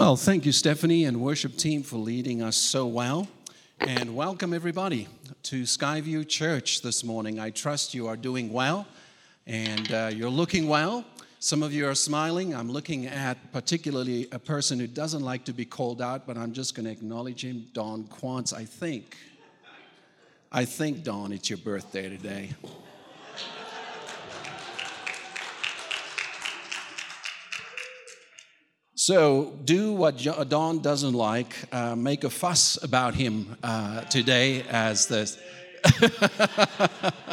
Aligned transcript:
Well, 0.00 0.16
thank 0.16 0.46
you, 0.46 0.52
Stephanie 0.52 1.04
and 1.04 1.20
worship 1.20 1.58
team, 1.58 1.82
for 1.82 1.96
leading 1.98 2.40
us 2.40 2.56
so 2.56 2.86
well. 2.86 3.28
And 3.80 4.16
welcome, 4.16 4.54
everybody, 4.54 5.08
to 5.42 5.64
Skyview 5.64 6.26
Church 6.26 6.80
this 6.80 7.04
morning. 7.04 7.38
I 7.38 7.50
trust 7.50 7.92
you 7.92 8.06
are 8.06 8.16
doing 8.16 8.50
well 8.50 8.86
and 9.46 9.92
uh, 9.92 10.10
you're 10.10 10.30
looking 10.30 10.68
well. 10.68 11.04
Some 11.38 11.62
of 11.62 11.74
you 11.74 11.86
are 11.86 11.94
smiling. 11.94 12.54
I'm 12.54 12.70
looking 12.70 13.08
at 13.08 13.52
particularly 13.52 14.26
a 14.32 14.38
person 14.38 14.80
who 14.80 14.86
doesn't 14.86 15.22
like 15.22 15.44
to 15.44 15.52
be 15.52 15.66
called 15.66 16.00
out, 16.00 16.26
but 16.26 16.38
I'm 16.38 16.54
just 16.54 16.74
going 16.74 16.86
to 16.86 16.92
acknowledge 16.92 17.44
him, 17.44 17.66
Don 17.74 18.04
Quantz. 18.04 18.54
I 18.54 18.64
think, 18.64 19.18
I 20.50 20.64
think, 20.64 21.04
Don, 21.04 21.30
it's 21.30 21.50
your 21.50 21.58
birthday 21.58 22.08
today. 22.08 22.48
So 29.02 29.56
do 29.64 29.94
what 29.94 30.18
Don 30.50 30.80
doesn't 30.80 31.14
like. 31.14 31.54
Uh, 31.72 31.96
make 31.96 32.22
a 32.22 32.28
fuss 32.28 32.78
about 32.82 33.14
him 33.14 33.56
uh, 33.62 34.02
today 34.02 34.62
as 34.68 35.06
the. 35.06 35.38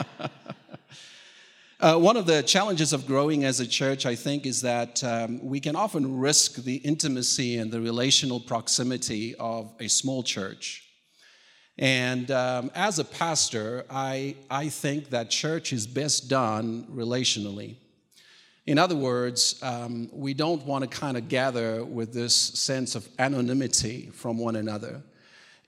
uh, 1.82 1.98
one 2.00 2.16
of 2.16 2.26
the 2.26 2.42
challenges 2.44 2.94
of 2.94 3.06
growing 3.06 3.44
as 3.44 3.60
a 3.60 3.68
church, 3.68 4.06
I 4.06 4.16
think, 4.16 4.46
is 4.46 4.62
that 4.62 5.04
um, 5.04 5.46
we 5.46 5.60
can 5.60 5.76
often 5.76 6.18
risk 6.18 6.56
the 6.56 6.78
intimacy 6.78 7.58
and 7.58 7.70
the 7.70 7.82
relational 7.82 8.40
proximity 8.40 9.36
of 9.36 9.70
a 9.82 9.90
small 9.90 10.24
church. 10.24 10.88
And 11.78 12.32
um, 12.32 12.72
as 12.76 12.98
a 12.98 13.04
pastor, 13.04 13.84
I, 13.90 14.38
I 14.50 14.70
think 14.70 15.10
that 15.10 15.30
church 15.30 15.74
is 15.74 15.86
best 15.86 16.30
done 16.30 16.88
relationally. 16.90 17.76
In 18.68 18.78
other 18.78 18.98
words, 18.98 19.58
um, 19.64 20.10
we 20.12 20.34
don't 20.34 20.66
want 20.66 20.84
to 20.84 20.90
kind 20.90 21.16
of 21.16 21.30
gather 21.30 21.86
with 21.86 22.14
this 22.14 22.36
sense 22.36 22.96
of 22.96 23.08
anonymity 23.18 24.10
from 24.14 24.38
one 24.38 24.58
another. 24.58 25.02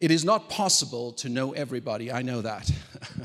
It 0.02 0.12
is 0.12 0.26
not 0.26 0.50
possible 0.50 1.14
to 1.14 1.30
know 1.30 1.54
everybody, 1.54 2.12
I 2.12 2.22
know 2.24 2.42
that. 2.42 2.70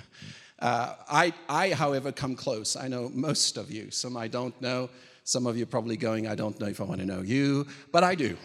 uh, 0.61 0.95
I, 1.11 1.35
I, 1.49 1.71
however, 1.71 2.13
come 2.13 2.37
close. 2.37 2.77
I 2.77 2.87
know 2.87 3.11
most 3.13 3.57
of 3.57 3.73
you. 3.73 3.91
Some 3.91 4.17
I 4.17 4.29
don't 4.29 4.59
know. 4.63 4.91
Some 5.25 5.45
of 5.45 5.57
you 5.57 5.67
probably 5.67 5.97
going, 5.97 6.29
I 6.29 6.37
don't 6.37 6.59
know 6.61 6.67
if 6.67 6.81
I 6.81 6.85
want 6.85 7.01
to 7.01 7.07
know 7.07 7.23
you, 7.23 7.67
but 7.91 8.05
I 8.05 8.15
do. 8.15 8.37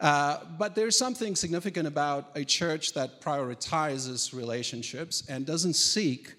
Uh, 0.00 0.38
but 0.58 0.74
there's 0.74 0.98
something 0.98 1.34
significant 1.34 1.88
about 1.88 2.30
a 2.34 2.44
church 2.44 2.92
that 2.92 3.22
prioritizes 3.22 4.34
relationships 4.34 5.22
and 5.30 5.46
doesn't 5.46 5.74
seek 5.74 6.34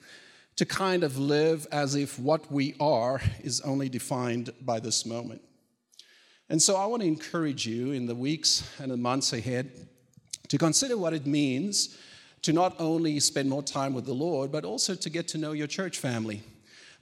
to 0.56 0.66
kind 0.66 1.03
of 1.03 1.17
live 1.17 1.67
as 1.72 1.95
if 1.95 2.17
what 2.17 2.52
we 2.52 2.75
are 2.80 3.22
is 3.44 3.61
only 3.61 3.89
defined 3.89 4.52
by 4.62 4.80
this 4.80 5.06
moment. 5.06 5.42
And 6.50 6.62
so 6.62 6.75
I 6.75 6.86
want 6.86 7.02
to 7.02 7.08
encourage 7.08 7.66
you 7.66 7.92
in 7.92 8.06
the 8.06 8.16
weeks 8.16 8.70
and 8.80 8.92
the 8.92 8.97
months 8.97 9.34
ahead 9.34 9.72
to 10.50 10.58
consider 10.58 10.97
what 10.97 11.14
it 11.14 11.25
means 11.25 11.97
to 12.44 12.53
not 12.53 12.75
only 12.80 13.20
spend 13.20 13.50
more 13.50 13.64
time 13.64 13.94
with 13.94 14.06
the 14.06 14.14
Lord, 14.14 14.52
but 14.52 14.64
also 14.64 14.94
to 14.94 15.09
get 15.09 15.28
to 15.30 15.38
know 15.38 15.52
your 15.53 15.67
church 15.67 15.97
family. 15.97 16.44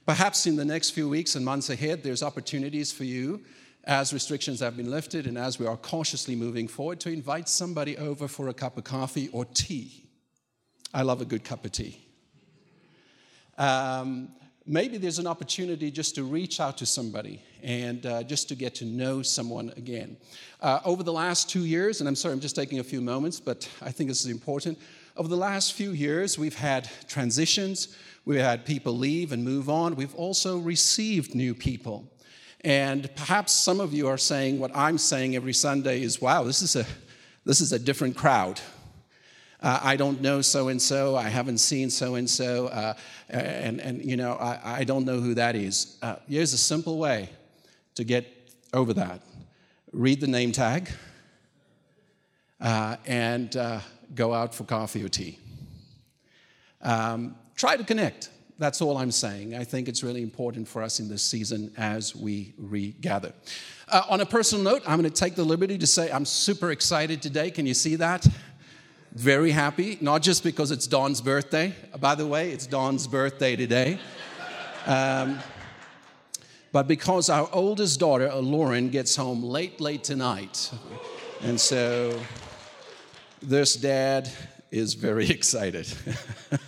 Perhaps 0.06 0.46
in 0.46 0.56
the 0.56 0.64
next 0.64 0.90
few 0.90 1.08
weeks 1.08 1.34
and 1.34 1.44
months 1.44 1.70
ahead, 1.70 2.02
there's 2.02 2.22
opportunities 2.22 2.90
for 2.90 3.04
you 3.04 3.42
as 3.84 4.14
restrictions 4.14 4.60
have 4.60 4.76
been 4.76 4.90
lifted 4.90 5.26
and 5.26 5.36
as 5.36 5.58
we 5.58 5.66
are 5.66 5.76
cautiously 5.76 6.34
moving 6.34 6.66
forward 6.66 7.00
to 7.00 7.10
invite 7.10 7.48
somebody 7.48 7.96
over 7.98 8.26
for 8.26 8.48
a 8.48 8.54
cup 8.54 8.78
of 8.78 8.84
coffee 8.84 9.28
or 9.32 9.44
tea. 9.44 10.08
I 10.94 11.02
love 11.02 11.20
a 11.20 11.26
good 11.26 11.44
cup 11.44 11.64
of 11.64 11.72
tea. 11.72 12.03
Um, 13.58 14.30
maybe 14.66 14.96
there's 14.98 15.18
an 15.18 15.26
opportunity 15.26 15.90
just 15.90 16.14
to 16.14 16.24
reach 16.24 16.60
out 16.60 16.78
to 16.78 16.86
somebody 16.86 17.42
and 17.62 18.04
uh, 18.06 18.22
just 18.22 18.48
to 18.48 18.54
get 18.54 18.74
to 18.76 18.84
know 18.84 19.22
someone 19.22 19.72
again. 19.76 20.16
Uh, 20.60 20.80
over 20.84 21.02
the 21.02 21.12
last 21.12 21.50
two 21.50 21.64
years, 21.64 22.00
and 22.00 22.08
I'm 22.08 22.16
sorry, 22.16 22.32
I'm 22.32 22.40
just 22.40 22.56
taking 22.56 22.78
a 22.78 22.84
few 22.84 23.00
moments, 23.00 23.40
but 23.40 23.68
I 23.82 23.90
think 23.90 24.08
this 24.08 24.24
is 24.24 24.30
important. 24.30 24.78
Over 25.16 25.28
the 25.28 25.36
last 25.36 25.74
few 25.74 25.92
years, 25.92 26.38
we've 26.38 26.56
had 26.56 26.88
transitions, 27.06 27.96
we've 28.24 28.40
had 28.40 28.64
people 28.64 28.96
leave 28.96 29.32
and 29.32 29.44
move 29.44 29.68
on, 29.68 29.96
we've 29.96 30.14
also 30.14 30.58
received 30.58 31.34
new 31.34 31.54
people. 31.54 32.10
And 32.62 33.14
perhaps 33.14 33.52
some 33.52 33.78
of 33.78 33.92
you 33.92 34.08
are 34.08 34.16
saying 34.16 34.58
what 34.58 34.74
I'm 34.74 34.96
saying 34.96 35.36
every 35.36 35.52
Sunday 35.52 36.02
is 36.02 36.20
wow, 36.20 36.44
this 36.44 36.62
is 36.62 36.76
a, 36.76 36.86
this 37.44 37.60
is 37.60 37.72
a 37.72 37.78
different 37.78 38.16
crowd 38.16 38.60
uh, 39.64 39.80
I 39.82 39.96
don't 39.96 40.20
know 40.20 40.42
so 40.42 40.68
and 40.68 40.80
so, 40.80 41.16
I 41.16 41.28
haven't 41.28 41.58
seen 41.58 41.90
so 41.90 42.14
and 42.14 42.30
so, 42.30 42.94
and, 43.28 43.80
and 43.80 44.04
you 44.04 44.16
know, 44.16 44.34
I, 44.34 44.80
I 44.80 44.84
don't 44.84 45.04
know 45.04 45.18
who 45.18 45.34
that 45.34 45.56
is. 45.56 45.98
Uh, 46.02 46.16
here's 46.28 46.52
a 46.52 46.58
simple 46.58 46.98
way 46.98 47.30
to 47.96 48.04
get 48.04 48.26
over 48.72 48.92
that 48.94 49.20
read 49.94 50.20
the 50.20 50.26
name 50.26 50.50
tag 50.50 50.90
uh, 52.60 52.96
and 53.06 53.56
uh, 53.56 53.80
go 54.14 54.34
out 54.34 54.54
for 54.54 54.64
coffee 54.64 55.04
or 55.04 55.08
tea. 55.08 55.38
Um, 56.82 57.36
try 57.54 57.76
to 57.76 57.84
connect. 57.84 58.30
That's 58.58 58.80
all 58.80 58.98
I'm 58.98 59.10
saying. 59.10 59.54
I 59.54 59.64
think 59.64 59.88
it's 59.88 60.02
really 60.02 60.22
important 60.22 60.68
for 60.68 60.82
us 60.82 61.00
in 61.00 61.08
this 61.08 61.22
season 61.22 61.72
as 61.76 62.14
we 62.14 62.54
regather. 62.58 63.32
Uh, 63.88 64.02
on 64.08 64.20
a 64.20 64.26
personal 64.26 64.64
note, 64.64 64.82
I'm 64.86 65.00
going 65.00 65.10
to 65.10 65.16
take 65.16 65.34
the 65.34 65.44
liberty 65.44 65.78
to 65.78 65.86
say 65.86 66.10
I'm 66.10 66.24
super 66.24 66.70
excited 66.70 67.20
today. 67.22 67.50
Can 67.50 67.66
you 67.66 67.74
see 67.74 67.96
that? 67.96 68.26
Very 69.14 69.52
happy, 69.52 69.96
not 70.00 70.22
just 70.22 70.42
because 70.42 70.72
it's 70.72 70.86
Don's 70.86 71.20
birthday. 71.20 71.72
By 72.00 72.16
the 72.16 72.26
way, 72.26 72.50
it's 72.50 72.66
Don's 72.66 73.06
birthday 73.06 73.54
today. 73.54 73.98
Um, 74.86 75.38
but 76.72 76.88
because 76.88 77.30
our 77.30 77.48
oldest 77.52 78.00
daughter, 78.00 78.32
Lauren, 78.34 78.90
gets 78.90 79.14
home 79.14 79.42
late, 79.44 79.80
late 79.80 80.02
tonight. 80.02 80.72
And 81.42 81.60
so 81.60 82.20
this 83.40 83.76
dad 83.76 84.28
is 84.72 84.94
very 84.94 85.30
excited. 85.30 85.86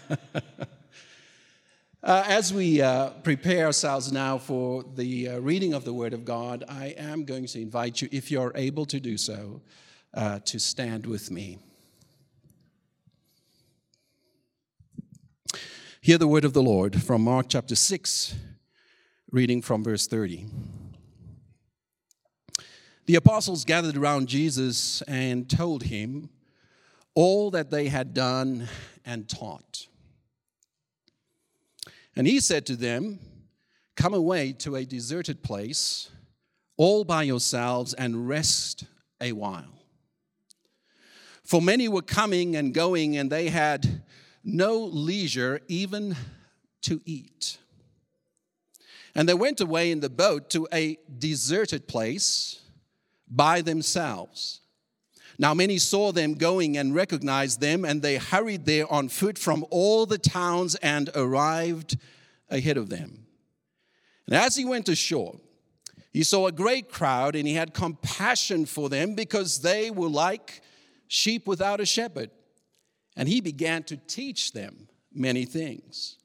uh, 2.05 2.25
as 2.29 2.55
we 2.55 2.81
uh, 2.81 3.11
prepare 3.25 3.67
ourselves 3.67 4.13
now 4.13 4.39
for 4.39 4.85
the 4.95 5.31
uh, 5.31 5.39
reading 5.41 5.75
of 5.75 5.85
the 5.85 5.93
Word 5.93 6.13
of 6.13 6.25
God, 6.25 6.63
I 6.69 6.95
am 6.97 7.25
going 7.25 7.47
to 7.47 7.61
invite 7.61 8.01
you, 8.01 8.09
if 8.13 8.31
you're 8.31 8.53
able 8.55 8.87
to 8.87 9.01
do 9.01 9.17
so, 9.17 9.63
uh, 10.15 10.39
to 10.45 10.61
stand 10.61 11.07
with 11.07 11.33
me. 11.33 11.59
Hear 16.07 16.19
the 16.19 16.29
word 16.29 16.45
of 16.45 16.53
the 16.53 16.63
Lord 16.63 17.03
from 17.03 17.23
Mark 17.23 17.47
chapter 17.49 17.75
6, 17.75 18.37
reading 19.33 19.61
from 19.61 19.83
verse 19.83 20.07
30. 20.07 20.47
The 23.07 23.17
apostles 23.17 23.65
gathered 23.65 23.97
around 23.97 24.29
Jesus 24.29 25.03
and 25.09 25.51
told 25.51 25.83
him 25.83 26.31
all 27.17 27.51
that 27.51 27.73
they 27.73 27.89
had 27.89 28.15
done 28.15 28.69
and 29.05 29.29
taught. 29.29 29.89
And 32.15 32.29
he 32.29 32.39
said 32.39 32.67
to 32.67 32.77
them, 32.77 33.19
Come 33.97 34.15
away 34.15 34.53
to 34.61 34.77
a 34.77 34.85
deserted 34.85 35.43
place, 35.43 36.09
all 36.77 37.03
by 37.03 37.25
yourselves, 37.25 37.95
and 37.95 38.29
rest 38.29 38.85
a 39.21 39.33
while. 39.33 39.83
For 41.43 41.61
many 41.61 41.89
were 41.89 42.01
coming 42.01 42.55
and 42.55 42.73
going, 42.73 43.17
and 43.17 43.29
they 43.29 43.49
had 43.49 44.05
no 44.47 44.79
leisure 44.79 45.61
even 45.67 46.17
to 46.83 47.01
eat. 47.05 47.59
And 49.15 49.29
they 49.29 49.35
went 49.35 49.61
away 49.61 49.91
in 49.91 50.01
the 50.01 50.09
boat 50.09 50.49
to 50.51 50.69
a 50.73 50.99
deserted 51.19 51.89
place 51.89 52.61
by 53.29 53.61
themselves. 53.61 54.61
Now, 55.39 55.53
many 55.53 55.79
saw 55.79 56.13
them 56.13 56.35
going 56.35 56.79
and 56.79 56.95
recognized 56.95 57.61
them, 57.61 57.85
and 57.85 58.01
they 58.01 58.17
hurried 58.17 58.65
there 58.65 58.91
on 58.91 59.09
foot 59.09 59.37
from 59.37 59.67
all 59.71 60.07
the 60.07 60.17
towns 60.17 60.77
and 60.77 61.11
arrived 61.15 61.99
ahead 62.49 62.77
of 62.77 62.89
them. 62.89 63.27
And 64.27 64.35
as 64.37 64.57
he 64.57 64.65
went 64.65 64.89
ashore, 64.89 65.37
he 66.13 66.23
saw 66.23 66.47
a 66.47 66.53
great 66.53 66.91
crowd, 66.91 67.35
and 67.35 67.47
he 67.49 67.55
had 67.55 67.75
compassion 67.75 68.65
for 68.65 68.89
them 68.89 69.15
because 69.15 69.61
they 69.61 69.91
were 69.91 70.09
like 70.09 70.63
sheep 71.09 71.47
without 71.47 71.81
a 71.81 71.87
shepherd 71.87 72.31
and 73.17 73.29
he 73.29 73.41
began 73.41 73.83
to 73.85 73.97
teach 73.97 74.53
them 74.53 74.89
many 75.13 75.45
things. 75.45 76.17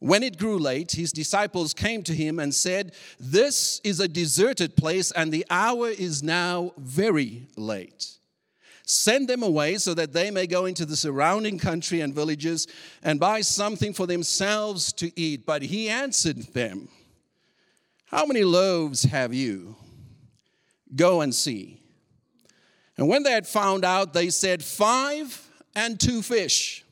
When 0.00 0.22
it 0.22 0.38
grew 0.38 0.58
late, 0.58 0.92
his 0.92 1.12
disciples 1.12 1.74
came 1.74 2.04
to 2.04 2.14
him 2.14 2.38
and 2.38 2.54
said, 2.54 2.94
This 3.18 3.80
is 3.82 3.98
a 3.98 4.06
deserted 4.06 4.76
place, 4.76 5.10
and 5.10 5.32
the 5.32 5.44
hour 5.50 5.88
is 5.88 6.22
now 6.22 6.72
very 6.76 7.48
late. 7.56 8.18
Send 8.86 9.28
them 9.28 9.42
away 9.42 9.76
so 9.76 9.92
that 9.94 10.12
they 10.12 10.30
may 10.30 10.46
go 10.46 10.64
into 10.64 10.86
the 10.86 10.96
surrounding 10.96 11.58
country 11.58 12.00
and 12.00 12.14
villages 12.14 12.66
and 13.02 13.20
buy 13.20 13.40
something 13.40 13.92
for 13.92 14.06
themselves 14.06 14.92
to 14.94 15.10
eat. 15.20 15.44
But 15.44 15.62
he 15.62 15.88
answered 15.88 16.54
them, 16.54 16.88
How 18.06 18.24
many 18.24 18.44
loaves 18.44 19.02
have 19.02 19.34
you? 19.34 19.76
Go 20.94 21.20
and 21.20 21.34
see. 21.34 21.82
And 22.96 23.08
when 23.08 23.24
they 23.24 23.32
had 23.32 23.46
found 23.46 23.84
out, 23.84 24.14
they 24.14 24.30
said, 24.30 24.64
Five 24.64 25.47
and 25.78 26.00
two 26.00 26.22
fish. 26.22 26.84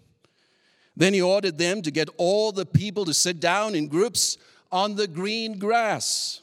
Then 0.97 1.13
he 1.13 1.21
ordered 1.21 1.59
them 1.59 1.83
to 1.83 1.91
get 1.91 2.09
all 2.17 2.53
the 2.53 2.65
people 2.65 3.05
to 3.05 3.13
sit 3.13 3.41
down 3.41 3.75
in 3.75 3.89
groups 3.89 4.39
on 4.71 4.95
the 4.95 5.09
green 5.09 5.59
grass. 5.59 6.41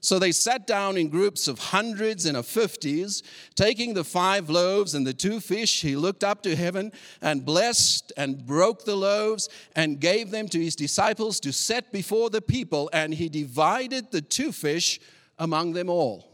So 0.00 0.18
they 0.18 0.32
sat 0.32 0.66
down 0.66 0.96
in 0.96 1.08
groups 1.08 1.46
of 1.46 1.58
hundreds 1.58 2.26
and 2.26 2.36
of 2.36 2.46
fifties. 2.46 3.22
Taking 3.54 3.94
the 3.94 4.04
five 4.04 4.50
loaves 4.50 4.94
and 4.94 5.06
the 5.06 5.14
two 5.14 5.40
fish, 5.40 5.82
he 5.82 5.96
looked 5.96 6.24
up 6.24 6.42
to 6.42 6.56
heaven 6.56 6.92
and 7.22 7.44
blessed 7.44 8.12
and 8.16 8.44
broke 8.46 8.84
the 8.84 8.96
loaves 8.96 9.48
and 9.76 10.00
gave 10.00 10.30
them 10.30 10.48
to 10.48 10.60
his 10.60 10.76
disciples 10.76 11.38
to 11.40 11.52
set 11.52 11.92
before 11.92 12.30
the 12.30 12.42
people. 12.42 12.90
And 12.92 13.14
he 13.14 13.28
divided 13.28 14.10
the 14.10 14.22
two 14.22 14.52
fish 14.52 15.00
among 15.38 15.72
them 15.72 15.88
all. 15.88 16.30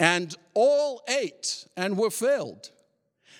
And 0.00 0.34
all 0.54 1.02
ate 1.08 1.66
and 1.76 1.96
were 1.96 2.10
filled. 2.10 2.70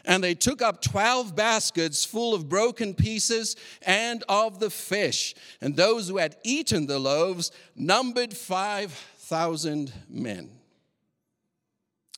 And 0.04 0.22
they 0.22 0.34
took 0.34 0.62
up 0.62 0.82
12 0.82 1.36
baskets 1.36 2.04
full 2.04 2.34
of 2.34 2.48
broken 2.48 2.94
pieces 2.94 3.56
and 3.82 4.24
of 4.28 4.58
the 4.58 4.70
fish. 4.70 5.34
And 5.60 5.76
those 5.76 6.08
who 6.08 6.16
had 6.16 6.36
eaten 6.42 6.86
the 6.86 6.98
loaves 6.98 7.52
numbered 7.76 8.34
5,000 8.34 9.92
men. 10.08 10.50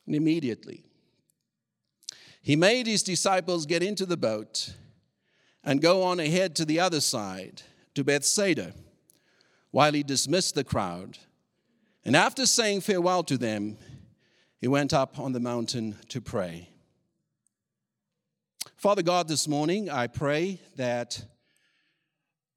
And 0.07 0.15
immediately, 0.15 0.85
he 2.43 2.57
made 2.57 2.87
his 2.87 3.03
disciples 3.03 3.67
get 3.67 3.83
into 3.83 4.05
the 4.05 4.17
boat 4.17 4.75
and 5.63 5.81
go 5.81 6.03
on 6.03 6.21
ahead 6.21 6.55
to 6.57 6.65
the 6.65 6.79
other 6.79 7.01
side, 7.01 7.63
to 7.95 8.05
Bethsaida, 8.05 8.75
while 9.71 9.93
he 9.93 10.03
dismissed 10.03 10.55
the 10.55 10.65
crowd. 10.65 11.19
And 12.05 12.15
after 12.15 12.45
saying 12.45 12.83
farewell 12.83 13.23
to 13.25 13.39
them, 13.39 13.79
he 14.61 14.69
went 14.69 14.93
up 14.93 15.19
on 15.19 15.33
the 15.33 15.41
mountain 15.41 15.97
to 16.11 16.21
pray. 16.21 16.69
Father 18.85 19.01
God, 19.03 19.29
this 19.29 19.49
morning 19.49 19.89
I 19.89 20.09
pray 20.09 20.61
that 20.77 21.25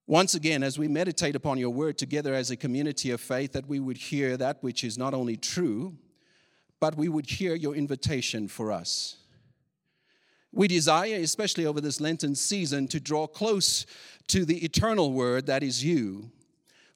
once 0.07 0.35
again, 0.35 0.61
as 0.61 0.77
we 0.77 0.89
meditate 0.89 1.37
upon 1.37 1.57
your 1.57 1.69
word 1.69 1.97
together 1.97 2.33
as 2.33 2.51
a 2.51 2.57
community 2.57 3.11
of 3.11 3.21
faith, 3.21 3.53
that 3.53 3.69
we 3.69 3.79
would 3.79 3.95
hear 3.95 4.35
that 4.35 4.61
which 4.61 4.83
is 4.83 4.97
not 4.97 5.13
only 5.13 5.37
true, 5.37 5.95
but 6.81 6.97
we 6.97 7.07
would 7.07 7.27
hear 7.27 7.55
your 7.55 7.75
invitation 7.75 8.49
for 8.49 8.73
us. 8.73 9.19
We 10.51 10.67
desire, 10.67 11.15
especially 11.15 11.65
over 11.65 11.79
this 11.79 12.01
Lenten 12.01 12.35
season, 12.35 12.89
to 12.89 12.99
draw 12.99 13.25
close 13.25 13.85
to 14.27 14.43
the 14.43 14.65
eternal 14.65 15.13
word 15.13 15.45
that 15.45 15.63
is 15.63 15.81
you. 15.81 16.29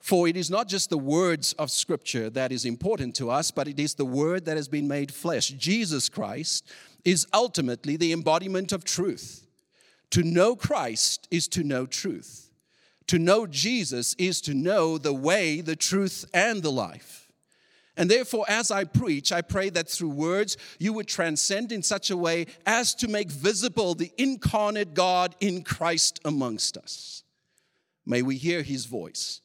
For 0.01 0.27
it 0.27 0.35
is 0.35 0.49
not 0.49 0.67
just 0.67 0.89
the 0.89 0.97
words 0.97 1.53
of 1.53 1.71
Scripture 1.71 2.29
that 2.31 2.51
is 2.51 2.65
important 2.65 3.15
to 3.15 3.29
us, 3.29 3.49
but 3.49 3.69
it 3.69 3.79
is 3.79 3.93
the 3.93 4.03
word 4.03 4.43
that 4.43 4.57
has 4.57 4.67
been 4.67 4.89
made 4.89 5.13
flesh, 5.13 5.49
Jesus 5.49 6.09
Christ, 6.09 6.69
is 7.05 7.27
ultimately 7.33 7.97
the 7.97 8.13
embodiment 8.13 8.71
of 8.71 8.83
truth. 8.83 9.47
To 10.11 10.23
know 10.23 10.55
Christ 10.55 11.27
is 11.31 11.47
to 11.49 11.63
know 11.63 11.85
truth. 11.85 12.51
To 13.07 13.17
know 13.19 13.45
Jesus 13.45 14.13
is 14.17 14.41
to 14.41 14.53
know 14.53 14.97
the 14.97 15.13
way, 15.13 15.61
the 15.61 15.75
truth, 15.75 16.25
and 16.33 16.61
the 16.61 16.71
life. 16.71 17.29
And 17.97 18.09
therefore, 18.09 18.45
as 18.47 18.71
I 18.71 18.85
preach, 18.85 19.31
I 19.31 19.41
pray 19.41 19.69
that 19.71 19.89
through 19.89 20.09
words 20.09 20.57
you 20.79 20.93
would 20.93 21.07
transcend 21.07 21.71
in 21.71 21.83
such 21.83 22.09
a 22.09 22.17
way 22.17 22.47
as 22.65 22.95
to 22.95 23.07
make 23.07 23.29
visible 23.29 23.95
the 23.95 24.11
incarnate 24.17 24.93
God 24.93 25.35
in 25.39 25.63
Christ 25.63 26.19
amongst 26.23 26.77
us. 26.77 27.23
May 28.05 28.21
we 28.21 28.37
hear 28.37 28.63
his 28.63 28.85
voice. 28.85 29.41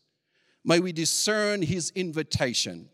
May 0.65 0.81
we 0.81 0.93
discern 0.93 1.63
his 1.63 1.91
invitation. 1.95 2.89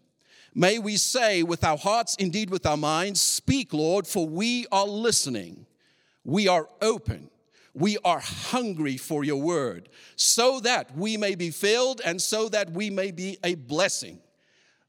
May 0.54 0.78
we 0.78 0.96
say 0.96 1.42
with 1.42 1.64
our 1.64 1.78
hearts, 1.78 2.14
indeed 2.16 2.50
with 2.50 2.66
our 2.66 2.76
minds, 2.76 3.20
Speak, 3.20 3.72
Lord, 3.72 4.06
for 4.06 4.26
we 4.26 4.66
are 4.70 4.86
listening. 4.86 5.66
We 6.24 6.46
are 6.46 6.68
open. 6.80 7.30
We 7.74 7.96
are 8.04 8.20
hungry 8.20 8.98
for 8.98 9.24
your 9.24 9.40
word, 9.40 9.88
so 10.14 10.60
that 10.60 10.94
we 10.94 11.16
may 11.16 11.34
be 11.34 11.50
filled 11.50 12.02
and 12.04 12.20
so 12.20 12.50
that 12.50 12.70
we 12.72 12.90
may 12.90 13.12
be 13.12 13.38
a 13.42 13.54
blessing 13.54 14.20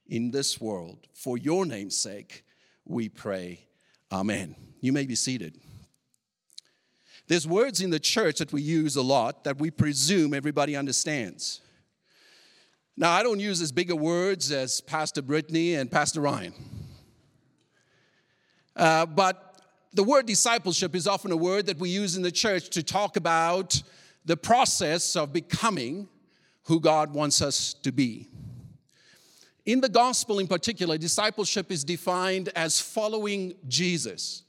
in 0.08 0.32
this 0.32 0.60
world. 0.60 1.08
For 1.14 1.38
your 1.38 1.66
name's 1.66 1.96
sake, 1.96 2.44
we 2.84 3.08
pray. 3.08 3.68
Amen. 4.12 4.56
You 4.82 4.92
may 4.92 5.06
be 5.06 5.16
seated. 5.16 5.58
There's 7.28 7.48
words 7.48 7.80
in 7.80 7.90
the 7.90 8.02
church 8.02 8.40
that 8.40 8.52
we 8.52 8.62
use 8.62 8.98
a 8.98 9.02
lot 9.02 9.46
that 9.46 9.60
we 9.60 9.72
presume 9.72 10.34
everybody 10.34 10.76
understands. 10.76 11.62
Now, 12.96 13.12
I 13.12 13.24
don't 13.24 13.40
use 13.40 13.60
as 13.60 13.72
bigger 13.72 13.96
words 13.96 14.52
as 14.52 14.80
Pastor 14.80 15.24
Brittany 15.24 15.74
and 15.74 15.90
Pastor 15.90 16.22
Ryan. 16.22 16.54
Uh, 18.76 19.08
but 19.08 19.62
the 19.94 20.04
word 20.04 20.28
discipleship 20.28 20.96
is 20.96 21.08
often 21.08 21.32
a 21.32 21.36
word 21.36 21.66
that 21.66 21.80
we 21.80 21.90
use 21.90 22.16
in 22.16 22.22
the 22.22 22.32
church 22.32 22.70
to 22.70 22.84
talk 22.84 23.18
about 23.18 23.82
the 24.26 24.38
process 24.38 25.16
of 25.16 25.34
becoming 25.34 26.08
who 26.64 26.80
God 26.80 27.16
wants 27.16 27.42
us 27.42 27.74
to 27.82 27.92
be. 27.92 28.30
In 29.66 29.82
the 29.82 29.90
gospel, 29.90 30.38
in 30.38 30.48
particular, 30.48 30.98
discipleship 30.98 31.72
is 31.72 31.84
defined 31.84 32.50
as 32.56 32.80
following 32.80 33.54
Jesus. 33.68 34.44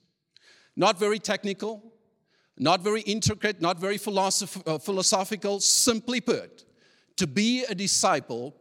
Not 0.76 0.99
very 0.99 1.19
technical, 1.19 1.94
not 2.58 2.82
very 2.82 3.00
intricate, 3.02 3.62
not 3.62 3.79
very 3.79 3.96
philosoph- 3.96 4.62
uh, 4.67 4.79
philosophical, 4.79 5.61
simply 5.61 6.20
put, 6.20 6.64
to 7.16 7.26
be 7.26 7.64
a 7.64 7.75
disciple 7.75 8.55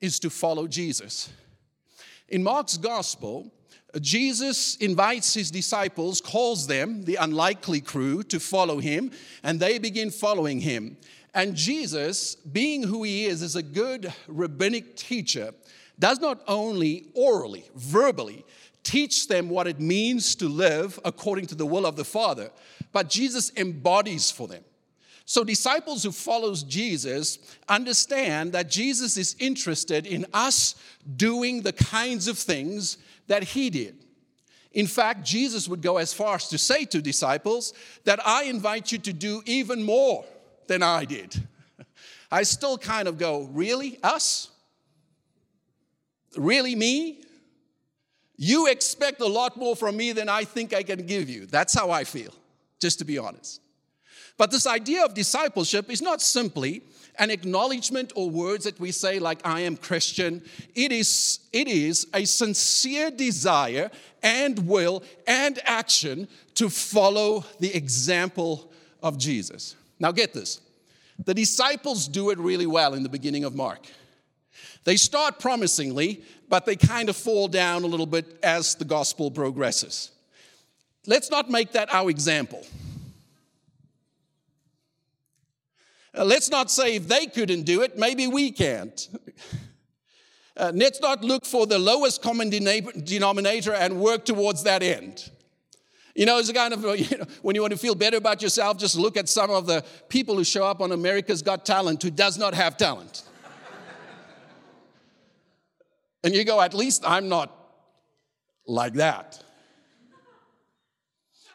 is 0.00 0.18
to 0.20 0.30
follow 0.30 0.66
Jesus. 0.66 1.30
In 2.28 2.42
Mark's 2.42 2.76
gospel, 2.76 3.52
Jesus 4.00 4.76
invites 4.76 5.34
his 5.34 5.50
disciples, 5.50 6.20
calls 6.20 6.66
them, 6.66 7.02
the 7.02 7.16
unlikely 7.16 7.80
crew, 7.80 8.22
to 8.24 8.38
follow 8.38 8.78
him, 8.78 9.10
and 9.42 9.58
they 9.58 9.78
begin 9.78 10.10
following 10.10 10.60
him. 10.60 10.96
And 11.34 11.56
Jesus, 11.56 12.34
being 12.36 12.82
who 12.82 13.02
he 13.02 13.26
is, 13.26 13.42
is 13.42 13.56
a 13.56 13.62
good 13.62 14.12
rabbinic 14.28 14.96
teacher, 14.96 15.52
does 15.98 16.20
not 16.20 16.42
only 16.48 17.06
orally, 17.14 17.68
verbally, 17.74 18.44
teach 18.82 19.28
them 19.28 19.48
what 19.48 19.66
it 19.66 19.78
means 19.78 20.34
to 20.36 20.48
live 20.48 20.98
according 21.04 21.46
to 21.46 21.54
the 21.54 21.66
will 21.66 21.84
of 21.84 21.96
the 21.96 22.04
Father, 22.04 22.50
but 22.92 23.10
Jesus 23.10 23.52
embodies 23.56 24.30
for 24.30 24.48
them. 24.48 24.64
So, 25.30 25.44
disciples 25.44 26.02
who 26.02 26.10
follows 26.10 26.64
Jesus 26.64 27.38
understand 27.68 28.52
that 28.54 28.68
Jesus 28.68 29.16
is 29.16 29.36
interested 29.38 30.04
in 30.04 30.26
us 30.34 30.74
doing 31.16 31.62
the 31.62 31.72
kinds 31.72 32.26
of 32.26 32.36
things 32.36 32.98
that 33.28 33.44
he 33.44 33.70
did. 33.70 33.94
In 34.72 34.88
fact, 34.88 35.24
Jesus 35.24 35.68
would 35.68 35.82
go 35.82 35.98
as 35.98 36.12
far 36.12 36.34
as 36.34 36.48
to 36.48 36.58
say 36.58 36.84
to 36.86 37.00
disciples 37.00 37.74
that 38.02 38.18
I 38.26 38.42
invite 38.46 38.90
you 38.90 38.98
to 38.98 39.12
do 39.12 39.40
even 39.46 39.84
more 39.84 40.24
than 40.66 40.82
I 40.82 41.04
did. 41.04 41.40
I 42.32 42.42
still 42.42 42.76
kind 42.76 43.06
of 43.06 43.16
go, 43.16 43.48
Really? 43.52 44.00
Us? 44.02 44.50
Really 46.36 46.74
me? 46.74 47.22
You 48.36 48.66
expect 48.66 49.20
a 49.20 49.28
lot 49.28 49.56
more 49.56 49.76
from 49.76 49.96
me 49.96 50.10
than 50.10 50.28
I 50.28 50.42
think 50.42 50.74
I 50.74 50.82
can 50.82 51.06
give 51.06 51.30
you. 51.30 51.46
That's 51.46 51.72
how 51.72 51.92
I 51.92 52.02
feel, 52.02 52.34
just 52.80 52.98
to 52.98 53.04
be 53.04 53.16
honest. 53.16 53.60
But 54.40 54.50
this 54.50 54.66
idea 54.66 55.04
of 55.04 55.12
discipleship 55.12 55.90
is 55.90 56.00
not 56.00 56.22
simply 56.22 56.80
an 57.18 57.30
acknowledgement 57.30 58.14
or 58.16 58.30
words 58.30 58.64
that 58.64 58.80
we 58.80 58.90
say, 58.90 59.18
like, 59.18 59.46
I 59.46 59.60
am 59.60 59.76
Christian. 59.76 60.42
It 60.74 60.92
is, 60.92 61.40
it 61.52 61.68
is 61.68 62.06
a 62.14 62.24
sincere 62.24 63.10
desire 63.10 63.90
and 64.22 64.66
will 64.66 65.02
and 65.26 65.58
action 65.66 66.26
to 66.54 66.70
follow 66.70 67.44
the 67.58 67.76
example 67.76 68.72
of 69.02 69.18
Jesus. 69.18 69.76
Now, 69.98 70.10
get 70.10 70.32
this 70.32 70.62
the 71.26 71.34
disciples 71.34 72.08
do 72.08 72.30
it 72.30 72.38
really 72.38 72.66
well 72.66 72.94
in 72.94 73.02
the 73.02 73.10
beginning 73.10 73.44
of 73.44 73.54
Mark. 73.54 73.84
They 74.84 74.96
start 74.96 75.38
promisingly, 75.38 76.24
but 76.48 76.64
they 76.64 76.76
kind 76.76 77.10
of 77.10 77.16
fall 77.16 77.46
down 77.46 77.84
a 77.84 77.86
little 77.86 78.06
bit 78.06 78.38
as 78.42 78.74
the 78.74 78.86
gospel 78.86 79.30
progresses. 79.30 80.12
Let's 81.06 81.30
not 81.30 81.50
make 81.50 81.72
that 81.72 81.92
our 81.92 82.08
example. 82.08 82.64
Uh, 86.16 86.24
let's 86.24 86.50
not 86.50 86.70
say 86.70 86.96
if 86.96 87.08
they 87.08 87.26
couldn't 87.26 87.62
do 87.62 87.82
it, 87.82 87.96
maybe 87.96 88.26
we 88.26 88.50
can't. 88.50 89.08
Uh, 90.56 90.72
let's 90.74 91.00
not 91.00 91.24
look 91.24 91.46
for 91.46 91.66
the 91.66 91.78
lowest 91.78 92.20
common 92.20 92.50
denominator 92.50 93.72
and 93.72 93.98
work 93.98 94.24
towards 94.24 94.64
that 94.64 94.82
end. 94.82 95.30
You 96.14 96.26
know, 96.26 96.38
it's 96.38 96.48
a 96.48 96.52
kind 96.52 96.74
of, 96.74 96.82
you 96.98 97.16
know, 97.16 97.24
when 97.42 97.54
you 97.54 97.62
want 97.62 97.72
to 97.72 97.78
feel 97.78 97.94
better 97.94 98.16
about 98.16 98.42
yourself, 98.42 98.76
just 98.76 98.96
look 98.96 99.16
at 99.16 99.28
some 99.28 99.50
of 99.50 99.66
the 99.66 99.84
people 100.08 100.36
who 100.36 100.44
show 100.44 100.64
up 100.64 100.80
on 100.80 100.92
America's 100.92 101.40
Got 101.40 101.64
Talent 101.64 102.02
who 102.02 102.10
does 102.10 102.36
not 102.36 102.52
have 102.54 102.76
talent. 102.76 103.22
and 106.24 106.34
you 106.34 106.44
go, 106.44 106.60
at 106.60 106.74
least 106.74 107.04
I'm 107.06 107.28
not 107.28 107.56
like 108.66 108.94
that. 108.94 109.42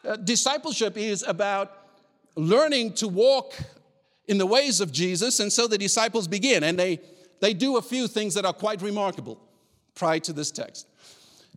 Uh, 0.04 0.16
discipleship 0.16 0.96
is 0.96 1.22
about 1.22 1.70
learning 2.34 2.94
to 2.94 3.08
walk 3.08 3.54
in 4.28 4.38
the 4.38 4.46
ways 4.46 4.80
of 4.80 4.92
Jesus, 4.92 5.40
and 5.40 5.52
so 5.52 5.66
the 5.66 5.78
disciples 5.78 6.26
begin, 6.26 6.64
and 6.64 6.78
they, 6.78 7.00
they 7.40 7.54
do 7.54 7.76
a 7.76 7.82
few 7.82 8.08
things 8.08 8.34
that 8.34 8.44
are 8.44 8.52
quite 8.52 8.82
remarkable 8.82 9.40
prior 9.94 10.18
to 10.20 10.32
this 10.32 10.50
text. 10.50 10.86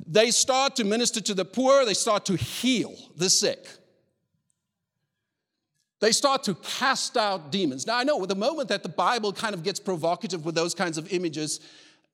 They 0.08 0.32
start 0.32 0.76
to 0.78 0.84
minister 0.84 1.20
to 1.22 1.34
the 1.34 1.46
poor, 1.46 1.86
they 1.86 1.94
start 1.94 2.26
to 2.26 2.36
heal 2.36 2.96
the 3.16 3.30
sick. 3.30 3.68
They 6.00 6.14
start 6.14 6.44
to 6.44 6.56
cast 6.56 7.18
out 7.18 7.52
demons. 7.52 7.86
Now, 7.86 7.98
I 7.98 8.04
know 8.06 8.26
the 8.26 8.36
moment 8.36 8.70
that 8.70 8.84
the 8.84 8.90
Bible 8.90 9.34
kind 9.34 9.54
of 9.54 9.64
gets 9.64 9.82
provocative 9.82 10.46
with 10.46 10.56
those 10.56 10.74
kinds 10.74 10.98
of 10.98 11.12
images, 11.12 11.60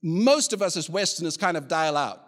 most 0.02 0.54
of 0.54 0.62
us 0.62 0.76
as 0.76 0.90
Westerners 0.90 1.38
kind 1.38 1.56
of 1.56 1.68
dial 1.68 1.96
out. 1.96 2.25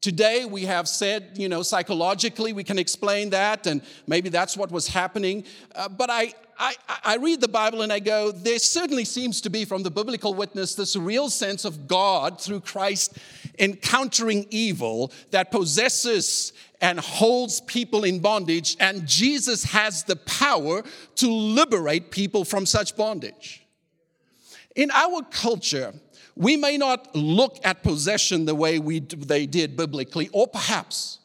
Today, 0.00 0.44
we 0.44 0.66
have 0.66 0.86
said, 0.88 1.32
you 1.34 1.48
know, 1.48 1.62
psychologically, 1.62 2.52
we 2.52 2.62
can 2.62 2.78
explain 2.78 3.30
that, 3.30 3.66
and 3.66 3.82
maybe 4.06 4.28
that's 4.28 4.56
what 4.56 4.70
was 4.70 4.86
happening. 4.86 5.44
Uh, 5.74 5.88
but 5.88 6.10
I, 6.10 6.32
I, 6.58 6.74
I 7.04 7.16
read 7.16 7.40
the 7.40 7.48
Bible 7.48 7.82
and 7.82 7.92
I 7.92 7.98
go, 7.98 8.30
there 8.30 8.58
certainly 8.58 9.04
seems 9.04 9.40
to 9.40 9.50
be, 9.50 9.64
from 9.64 9.82
the 9.82 9.90
biblical 9.90 10.32
witness, 10.32 10.74
this 10.74 10.96
real 10.96 11.28
sense 11.28 11.64
of 11.64 11.88
God 11.88 12.40
through 12.40 12.60
Christ 12.60 13.18
encountering 13.58 14.46
evil 14.50 15.12
that 15.30 15.50
possesses 15.50 16.52
and 16.80 17.00
holds 17.00 17.60
people 17.62 18.04
in 18.04 18.20
bondage, 18.20 18.76
and 18.78 19.06
Jesus 19.06 19.64
has 19.64 20.04
the 20.04 20.16
power 20.16 20.82
to 21.16 21.26
liberate 21.30 22.10
people 22.10 22.44
from 22.44 22.66
such 22.66 22.96
bondage. 22.96 23.66
In 24.76 24.90
our 24.90 25.22
culture, 25.22 25.94
we 26.36 26.56
may 26.56 26.76
not 26.76 27.16
look 27.16 27.58
at 27.64 27.82
possession 27.82 28.44
the 28.44 28.54
way 28.54 28.78
we, 28.78 29.00
they 29.00 29.46
did 29.46 29.76
biblically, 29.76 30.28
or 30.32 30.46
perhaps 30.46 31.18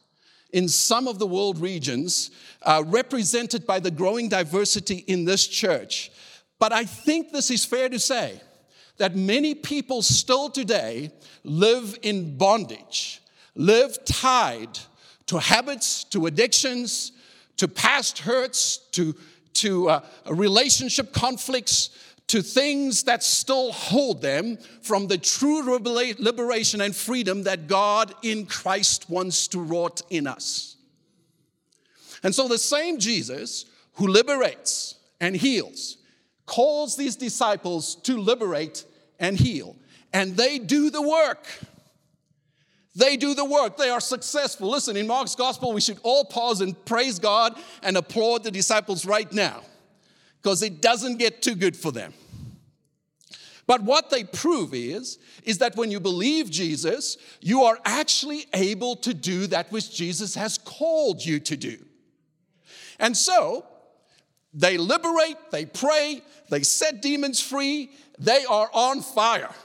in 0.54 0.68
some 0.68 1.08
of 1.08 1.20
the 1.20 1.28
world 1.28 1.60
regions 1.60 2.32
uh, 2.64 2.84
represented 2.88 3.68
by 3.68 3.80
the 3.80 3.92
growing 3.92 4.30
diversity 4.30 5.04
in 5.08 5.26
this 5.26 5.48
church. 5.48 6.12
But 6.60 6.72
I 6.72 6.86
think 6.86 7.32
this 7.32 7.52
is 7.52 7.66
fair 7.66 7.90
to 7.90 8.00
say 8.00 8.40
that 8.98 9.16
many 9.16 9.56
people 9.56 10.02
still 10.02 10.50
today 10.50 11.12
live 11.44 11.98
in 12.04 12.38
bondage, 12.38 13.22
live 13.56 14.04
tied 14.06 14.80
to 15.26 15.40
habits, 15.40 16.04
to 16.06 16.26
addictions, 16.28 17.12
to 17.58 17.68
past 17.68 18.20
hurts, 18.20 18.78
to, 18.92 19.16
to 19.54 19.90
uh, 19.90 20.02
relationship 20.30 21.14
conflicts, 21.14 21.90
to 22.32 22.42
things 22.42 23.04
that 23.04 23.22
still 23.22 23.74
hold 23.74 24.22
them 24.22 24.58
from 24.82 25.08
the 25.08 25.18
true 25.18 25.78
liberation 26.18 26.80
and 26.80 26.96
freedom 26.96 27.44
that 27.44 27.68
God 27.68 28.16
in 28.22 28.46
Christ 28.46 29.10
wants 29.10 29.50
to 29.50 29.60
wrought 29.60 30.02
in 30.10 30.28
us. 30.28 30.78
And 32.24 32.34
so 32.34 32.48
the 32.48 32.58
same 32.58 33.00
Jesus 33.00 33.66
who 33.96 34.08
liberates 34.08 34.96
and 35.20 35.36
heals 35.36 35.98
calls 36.46 36.96
these 36.96 37.18
disciples 37.18 37.96
to 37.96 38.18
liberate 38.18 38.86
and 39.20 39.38
heal. 39.38 39.76
And 40.14 40.38
they 40.38 40.58
do 40.58 40.90
the 40.90 41.02
work. 41.02 41.46
They 42.96 43.18
do 43.18 43.34
the 43.34 43.44
work. 43.44 43.76
They 43.76 43.90
are 43.90 44.00
successful. 44.00 44.70
Listen, 44.70 44.96
in 44.96 45.06
Mark's 45.06 45.36
gospel, 45.36 45.74
we 45.74 45.82
should 45.82 46.00
all 46.02 46.24
pause 46.24 46.62
and 46.62 46.86
praise 46.86 47.20
God 47.20 47.60
and 47.84 47.98
applaud 47.98 48.46
the 48.46 48.52
disciples 48.52 49.06
right 49.06 49.30
now 49.34 49.64
because 50.42 50.64
it 50.64 50.82
doesn't 50.82 51.18
get 51.18 51.42
too 51.42 51.56
good 51.56 51.76
for 51.76 51.92
them. 51.92 52.14
But 53.72 53.84
what 53.84 54.10
they 54.10 54.26
prove 54.26 54.74
is, 54.74 55.18
is 55.46 55.60
that 55.60 55.78
when 55.78 55.92
you 55.92 56.02
believe 56.02 56.52
Jesus, 56.52 57.16
you 57.40 57.64
are 57.64 57.80
actually 57.86 58.46
able 58.54 58.98
to 58.98 59.14
do 59.14 59.48
that 59.48 59.72
which 59.72 59.96
Jesus 59.96 60.36
has 60.36 60.58
called 60.58 61.24
you 61.24 61.40
to 61.40 61.56
do. 61.56 61.78
And 63.00 63.16
so, 63.16 63.66
they 64.54 64.78
liberate, 64.78 65.38
they 65.52 65.66
pray, 65.66 66.22
they 66.50 66.64
set 66.64 67.02
demons 67.02 67.40
free, 67.40 67.92
they 68.20 68.44
are 68.44 68.70
on 68.74 69.00
fire. 69.00 69.56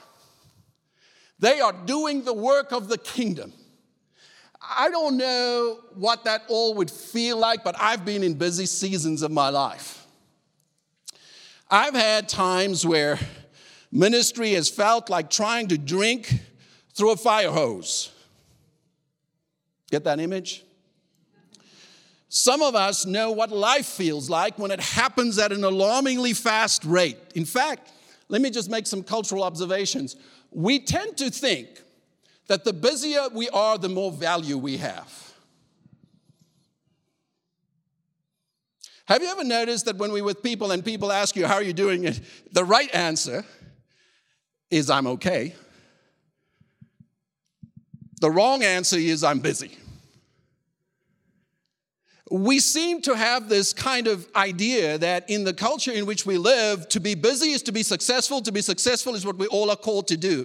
They 1.40 1.58
are 1.60 1.72
doing 1.72 2.22
the 2.22 2.32
work 2.32 2.70
of 2.70 2.86
the 2.86 2.98
kingdom. 2.98 3.52
I 4.62 4.88
don't 4.88 5.16
know 5.16 5.80
what 5.96 6.22
that 6.26 6.42
all 6.46 6.74
would 6.74 6.92
feel 6.92 7.38
like, 7.38 7.64
but 7.64 7.74
I've 7.76 8.04
been 8.04 8.22
in 8.22 8.34
busy 8.34 8.66
seasons 8.66 9.22
of 9.22 9.32
my 9.32 9.48
life. 9.48 10.06
I've 11.68 11.94
had 11.94 12.28
times 12.28 12.86
where 12.86 13.18
ministry 13.96 14.52
has 14.52 14.68
felt 14.68 15.08
like 15.08 15.30
trying 15.30 15.68
to 15.68 15.78
drink 15.78 16.32
through 16.94 17.12
a 17.12 17.16
fire 17.16 17.50
hose. 17.50 18.12
Get 19.90 20.04
that 20.04 20.20
image? 20.20 20.64
Some 22.28 22.60
of 22.60 22.74
us 22.74 23.06
know 23.06 23.30
what 23.30 23.50
life 23.50 23.86
feels 23.86 24.28
like 24.28 24.58
when 24.58 24.70
it 24.70 24.80
happens 24.80 25.38
at 25.38 25.52
an 25.52 25.64
alarmingly 25.64 26.34
fast 26.34 26.84
rate. 26.84 27.16
In 27.34 27.44
fact, 27.44 27.92
let 28.28 28.42
me 28.42 28.50
just 28.50 28.68
make 28.68 28.86
some 28.86 29.02
cultural 29.02 29.42
observations. 29.42 30.16
We 30.50 30.80
tend 30.80 31.16
to 31.18 31.30
think 31.30 31.68
that 32.48 32.64
the 32.64 32.72
busier 32.72 33.28
we 33.32 33.48
are, 33.50 33.78
the 33.78 33.88
more 33.88 34.12
value 34.12 34.58
we 34.58 34.76
have. 34.78 35.26
Have 39.06 39.22
you 39.22 39.28
ever 39.28 39.44
noticed 39.44 39.84
that 39.84 39.96
when 39.96 40.10
we're 40.10 40.24
with 40.24 40.42
people 40.42 40.72
and 40.72 40.84
people 40.84 41.12
ask 41.12 41.36
you, 41.36 41.46
How 41.46 41.54
are 41.54 41.62
you 41.62 41.72
doing? 41.72 42.02
the 42.52 42.64
right 42.64 42.92
answer 42.92 43.44
is 44.70 44.90
I'm 44.90 45.06
okay. 45.06 45.54
The 48.20 48.30
wrong 48.30 48.62
answer 48.62 48.96
is 48.96 49.22
I'm 49.22 49.40
busy. 49.40 49.76
We 52.30 52.58
seem 52.58 53.02
to 53.02 53.14
have 53.14 53.48
this 53.48 53.72
kind 53.72 54.08
of 54.08 54.26
idea 54.34 54.98
that 54.98 55.30
in 55.30 55.44
the 55.44 55.54
culture 55.54 55.92
in 55.92 56.06
which 56.06 56.26
we 56.26 56.38
live, 56.38 56.88
to 56.88 56.98
be 56.98 57.14
busy 57.14 57.50
is 57.50 57.62
to 57.64 57.72
be 57.72 57.84
successful, 57.84 58.40
to 58.42 58.50
be 58.50 58.62
successful 58.62 59.14
is 59.14 59.24
what 59.24 59.36
we 59.36 59.46
all 59.46 59.70
are 59.70 59.76
called 59.76 60.08
to 60.08 60.16
do. 60.16 60.44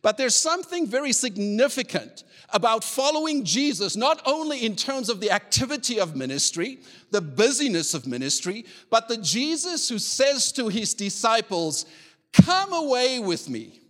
But 0.00 0.16
there's 0.16 0.34
something 0.34 0.88
very 0.88 1.12
significant 1.12 2.24
about 2.52 2.82
following 2.82 3.44
Jesus, 3.44 3.96
not 3.96 4.20
only 4.26 4.64
in 4.66 4.74
terms 4.74 5.08
of 5.08 5.20
the 5.20 5.30
activity 5.30 6.00
of 6.00 6.16
ministry, 6.16 6.80
the 7.12 7.20
busyness 7.20 7.94
of 7.94 8.06
ministry, 8.06 8.64
but 8.90 9.08
the 9.08 9.16
Jesus 9.16 9.88
who 9.88 10.00
says 10.00 10.50
to 10.52 10.68
his 10.68 10.92
disciples, 10.92 11.86
Come 12.32 12.72
away 12.72 13.18
with 13.18 13.48
me. 13.48 13.80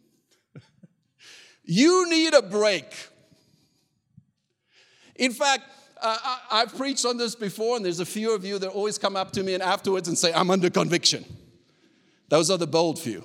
you 1.64 2.08
need 2.08 2.34
a 2.34 2.42
break. 2.42 2.86
In 5.16 5.32
fact, 5.32 5.64
uh, 6.00 6.36
I, 6.50 6.60
have 6.60 6.76
preached 6.76 7.04
on 7.04 7.16
this 7.16 7.36
before, 7.36 7.76
and 7.76 7.84
there's 7.84 8.00
a 8.00 8.06
few 8.06 8.34
of 8.34 8.44
you 8.44 8.58
that 8.58 8.68
always 8.70 8.98
come 8.98 9.14
up 9.14 9.30
to 9.32 9.42
me 9.42 9.54
and 9.54 9.62
afterwards 9.62 10.08
and 10.08 10.18
say, 10.18 10.32
I'm 10.32 10.50
under 10.50 10.68
conviction. 10.68 11.24
Those 12.28 12.50
are 12.50 12.58
the 12.58 12.66
bold 12.66 12.98
few. 12.98 13.24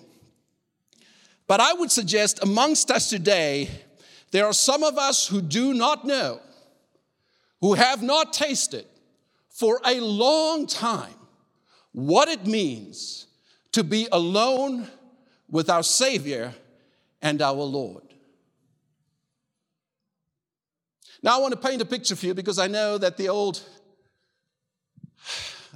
But 1.48 1.60
I 1.60 1.74
would 1.74 1.92
suggest 1.92 2.44
amongst 2.44 2.92
us 2.92 3.10
today, 3.10 3.70
there 4.32 4.46
are 4.46 4.54
some 4.54 4.84
of 4.84 4.98
us 4.98 5.28
who 5.28 5.42
do 5.42 5.74
not 5.74 6.06
know, 6.06 6.40
who 7.62 7.74
have 7.74 8.04
not 8.04 8.34
tasted 8.34 8.86
for 9.50 9.82
a 9.84 10.00
long 10.00 10.68
time 10.68 11.16
what 11.94 12.28
it 12.28 12.46
means 12.46 13.26
to 13.72 13.84
be 13.84 14.08
alone 14.12 14.88
with 15.50 15.70
our 15.70 15.84
Savior 15.84 16.54
and 17.22 17.42
our 17.42 17.54
Lord. 17.54 18.04
Now 21.24 21.38
I 21.38 21.42
want 21.42 21.54
to 21.54 21.60
paint 21.60 21.82
a 21.82 21.86
picture 21.86 22.16
for 22.16 22.26
you 22.26 22.34
because 22.34 22.60
I 22.60 22.68
know 22.68 22.98
that 22.98 23.18
the 23.18 23.30
old 23.30 23.62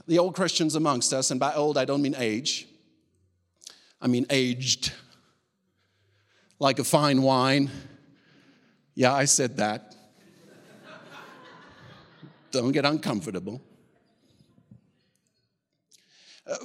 the 0.07 0.19
old 0.19 0.35
Christians 0.35 0.75
amongst 0.75 1.13
us, 1.13 1.31
and 1.31 1.39
by 1.39 1.53
old 1.53 1.77
I 1.77 1.85
don't 1.85 2.01
mean 2.01 2.15
age, 2.17 2.67
I 4.01 4.07
mean 4.07 4.25
aged, 4.29 4.93
like 6.59 6.79
a 6.79 6.83
fine 6.83 7.21
wine. 7.21 7.69
Yeah, 8.95 9.13
I 9.13 9.25
said 9.25 9.57
that. 9.57 9.95
don't 12.51 12.71
get 12.71 12.85
uncomfortable. 12.85 13.61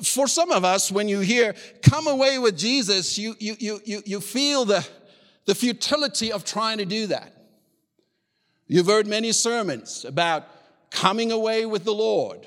For 0.02 0.26
some 0.26 0.50
of 0.50 0.64
us, 0.64 0.90
when 0.90 1.09
you 1.09 1.21
hear 1.21 1.55
come 1.83 2.07
away 2.07 2.38
with 2.38 2.57
Jesus, 2.57 3.19
you, 3.19 3.35
you, 3.38 3.57
you, 3.59 3.81
you, 3.85 4.02
you 4.05 4.21
feel 4.21 4.64
the, 4.64 4.87
the 5.45 5.55
futility 5.55 6.33
of 6.33 6.45
trying 6.45 6.78
to 6.78 6.85
do 6.85 7.07
that. 7.09 7.33
You've 8.66 8.87
heard 8.87 9.07
many 9.07 9.33
sermons 9.33 10.05
about 10.05 10.45
coming 10.90 11.31
away 11.31 11.66
with 11.66 11.85
the 11.85 11.95
Lord. 11.95 12.47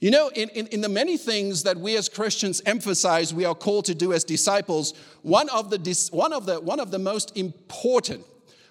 You 0.00 0.10
know, 0.10 0.28
in, 0.28 0.48
in, 0.50 0.66
in, 0.68 0.80
the 0.80 0.88
many 0.88 1.18
things 1.18 1.64
that 1.64 1.76
we 1.76 1.94
as 1.96 2.08
Christians 2.08 2.62
emphasize 2.64 3.34
we 3.34 3.44
are 3.44 3.54
called 3.54 3.84
to 3.86 3.94
do 3.94 4.14
as 4.14 4.24
disciples, 4.24 4.94
one 5.22 5.50
of 5.50 5.68
the, 5.68 6.08
one 6.10 6.32
of 6.32 6.46
the, 6.46 6.58
one 6.58 6.80
of 6.80 6.90
the 6.90 6.98
most 6.98 7.36
important 7.36 8.24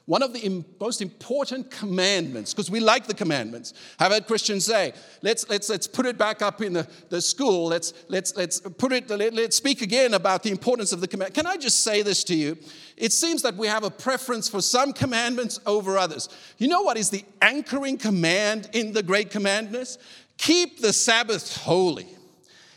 one 0.10 0.24
of 0.24 0.34
the 0.34 0.66
most 0.80 1.04
important 1.04 1.70
commandments, 1.70 2.52
because 2.52 2.72
we 2.72 2.80
like 2.80 3.06
the 3.06 3.14
commandments. 3.14 3.76
I've 4.00 4.12
had 4.12 4.26
Christians 4.26 4.66
say, 4.66 4.94
let's, 5.22 5.48
let's, 5.50 5.70
let's 5.70 5.86
put 5.86 6.08
it 6.08 6.18
back 6.18 6.42
up 6.42 6.64
in 6.64 6.74
the, 6.74 6.88
the 7.10 7.22
school. 7.22 7.68
Let's, 7.68 7.94
let's, 8.08 8.36
let's 8.36 8.60
put 8.60 8.92
it, 8.92 9.08
let, 9.08 9.36
let's 9.36 9.56
speak 9.56 9.84
again 9.84 10.16
about 10.16 10.42
the 10.42 10.50
importance 10.50 10.92
of 10.94 11.00
the 11.00 11.08
command. 11.08 11.36
Can 11.36 11.46
I 11.46 11.58
just 11.58 11.84
say 11.84 12.02
this 12.02 12.24
to 12.24 12.36
you? 12.36 12.58
It 12.98 13.14
seems 13.14 13.44
that 13.44 13.56
we 13.56 13.68
have 13.68 13.84
a 13.84 13.92
preference 13.92 14.50
for 14.50 14.64
some 14.64 14.94
commandments 14.94 15.60
over 15.68 15.96
others. 15.96 16.28
You 16.58 16.70
know 16.70 16.82
what 16.82 16.98
is 16.98 17.12
the 17.12 17.24
anchoring 17.40 18.00
command 18.00 18.68
in 18.74 18.94
the 18.94 19.04
great 19.04 19.30
commandments? 19.30 20.00
Keep 20.40 20.80
the 20.80 20.92
Sabbath 20.92 21.56
holy. 21.56 22.08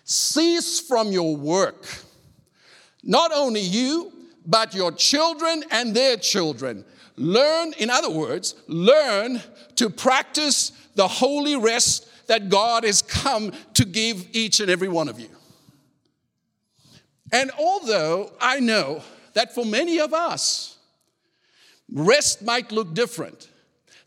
Cease 0.04 0.80
from 0.80 1.10
your 1.12 1.34
work. 1.34 1.86
Not 3.02 3.32
only 3.32 3.60
you, 3.60 4.12
but 4.44 4.74
your 4.74 4.92
children 4.92 5.64
and 5.70 5.96
their 5.96 6.18
children 6.18 6.84
Learn, 7.22 7.72
in 7.78 7.88
other 7.88 8.10
words, 8.10 8.56
learn 8.66 9.40
to 9.76 9.88
practice 9.88 10.72
the 10.96 11.06
holy 11.06 11.54
rest 11.54 12.08
that 12.26 12.48
God 12.48 12.82
has 12.82 13.00
come 13.00 13.52
to 13.74 13.84
give 13.84 14.26
each 14.32 14.58
and 14.58 14.68
every 14.68 14.88
one 14.88 15.08
of 15.08 15.20
you. 15.20 15.28
And 17.30 17.52
although 17.56 18.32
I 18.40 18.58
know 18.58 19.04
that 19.34 19.54
for 19.54 19.64
many 19.64 20.00
of 20.00 20.12
us, 20.12 20.76
rest 21.92 22.42
might 22.42 22.72
look 22.72 22.92
different. 22.92 23.48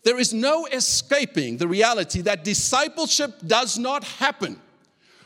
There 0.03 0.19
is 0.19 0.33
no 0.33 0.65
escaping 0.65 1.55
the 1.55 1.69
reality 1.69 2.19
that 2.21 2.43
discipleship 2.43 3.33
does 3.47 3.79
not 3.79 4.03
happen 4.03 4.59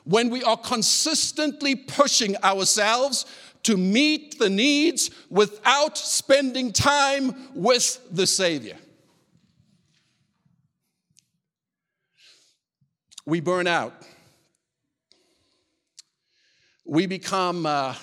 when 0.04 0.30
we 0.30 0.44
are 0.44 0.58
consistently 0.58 1.76
pushing 1.76 2.38
ourselves 2.44 3.26
to 3.64 3.78
meet 3.78 4.40
the 4.40 4.50
needs 4.50 5.12
without 5.30 5.98
spending 5.98 6.72
time 6.72 7.36
with 7.54 8.00
the 8.12 8.26
Savior. 8.26 8.78
We 13.26 13.42
burn 13.42 13.68
out. 13.68 13.94
We 16.86 17.06
become 17.06 17.66
uh, 17.66 17.94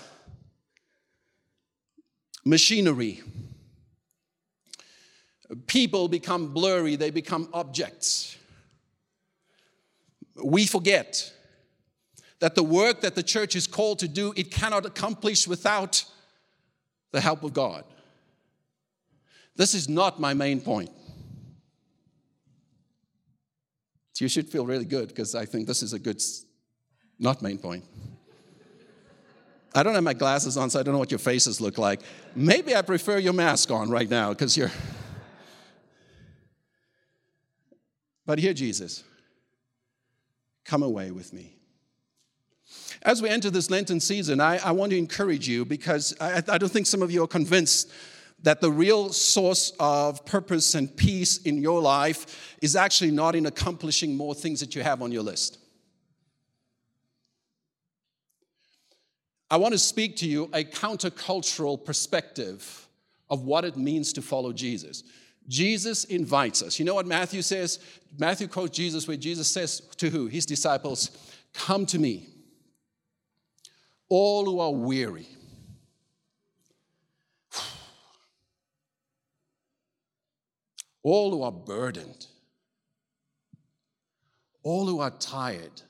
machinery. 2.45 3.23
People 5.67 6.07
become 6.09 6.53
blurry, 6.53 6.97
they 6.97 7.11
become 7.11 7.49
objects. 7.53 8.37
We 10.43 10.67
forget 10.67 11.33
that 12.41 12.55
the 12.55 12.63
work 12.63 13.01
that 13.01 13.15
the 13.15 13.23
church 13.23 13.57
is 13.57 13.67
called 13.67 13.99
to 14.01 14.09
do, 14.09 14.33
it 14.37 14.51
cannot 14.51 14.85
accomplish 14.85 15.49
without 15.49 16.05
the 17.13 17.21
help 17.21 17.43
of 17.43 17.53
God. 17.53 17.85
This 19.57 19.75
is 19.75 19.89
not 19.89 20.21
my 20.21 20.35
main 20.35 20.61
point. 20.61 20.91
So 24.13 24.25
You 24.25 24.29
should 24.29 24.49
feel 24.49 24.67
really 24.67 24.85
good 24.85 25.09
because 25.09 25.35
I 25.35 25.45
think 25.45 25.67
this 25.67 25.83
is 25.83 25.93
a 25.93 25.99
good, 25.99 26.23
not 27.19 27.43
main 27.43 27.59
point. 27.59 27.85
I 29.75 29.83
don't 29.83 29.95
have 29.95 30.05
my 30.05 30.15
glasses 30.15 30.57
on, 30.57 30.71
so 30.71 30.81
I 30.81 30.83
don't 30.83 30.95
know 30.95 30.99
what 30.99 31.11
your 31.11 31.19
faces 31.19 31.61
look 31.61 31.77
like. 31.77 32.01
Maybe 32.35 32.75
I 32.75 32.81
prefer 32.81 33.19
your 33.19 33.35
mask 33.35 33.71
on 33.71 33.91
right 33.91 34.09
now 34.09 34.31
because 34.31 34.57
you're. 34.57 34.71
But 38.25 38.41
here, 38.41 38.53
Jesus, 38.53 39.05
come 40.65 40.83
away 40.83 41.13
with 41.13 41.33
me. 41.33 41.56
As 43.03 43.23
we 43.23 43.29
enter 43.29 43.51
this 43.51 43.71
Lenten 43.71 44.01
season, 44.01 44.41
I, 44.41 44.59
I 44.59 44.73
want 44.73 44.91
to 44.91 44.99
encourage 44.99 45.49
you 45.49 45.65
because 45.65 46.15
I, 46.21 46.43
I 46.49 46.59
don't 46.59 46.71
think 46.71 46.87
some 46.87 47.03
of 47.03 47.11
you 47.11 47.23
are 47.23 47.29
convinced 47.29 47.91
that 48.43 48.61
the 48.61 48.71
real 48.71 49.13
source 49.13 49.73
of 49.81 50.25
purpose 50.27 50.75
and 50.75 50.95
peace 50.97 51.39
in 51.39 51.59
your 51.59 51.81
life 51.81 52.57
is 52.63 52.77
actually 52.77 53.11
not 53.11 53.35
in 53.35 53.47
accomplishing 53.47 54.17
more 54.17 54.35
things 54.35 54.61
that 54.61 54.75
you 54.75 54.83
have 54.83 55.03
on 55.03 55.11
your 55.11 55.23
list. 55.23 55.59
I 59.51 59.57
want 59.57 59.73
to 59.73 59.79
speak 59.79 60.17
to 60.17 60.27
you 60.27 60.51
a 60.53 60.65
countercultural 60.65 61.83
perspective 61.85 62.89
of 63.31 63.43
what 63.43 63.65
it 63.65 63.77
means 63.77 64.13
to 64.15 64.23
follow 64.23 64.53
Jesus. 64.53 65.05
Jesus 65.49 66.05
invites 66.05 66.63
us. 66.63 66.79
You 66.79 66.85
know 66.85 66.95
what 66.95 67.07
Matthew 67.07 67.43
says? 67.43 67.79
Matthew 68.19 68.49
quotes 68.49 68.77
Jesus 68.77 69.07
where 69.07 69.17
Jesus 69.17 69.49
says 69.49 69.81
to 69.99 70.11
who? 70.11 70.27
His 70.27 70.47
disciples, 70.47 71.11
Come 71.55 71.87
to 71.87 71.99
me 71.99 72.29
all 74.09 74.45
who 74.45 74.61
are 74.61 74.73
weary. 74.73 75.29
All 81.03 81.31
who 81.31 81.43
are 81.43 81.53
burdened, 81.53 82.27
all 84.65 84.87
who 84.87 84.99
are 84.99 85.11
tired. 85.11 85.83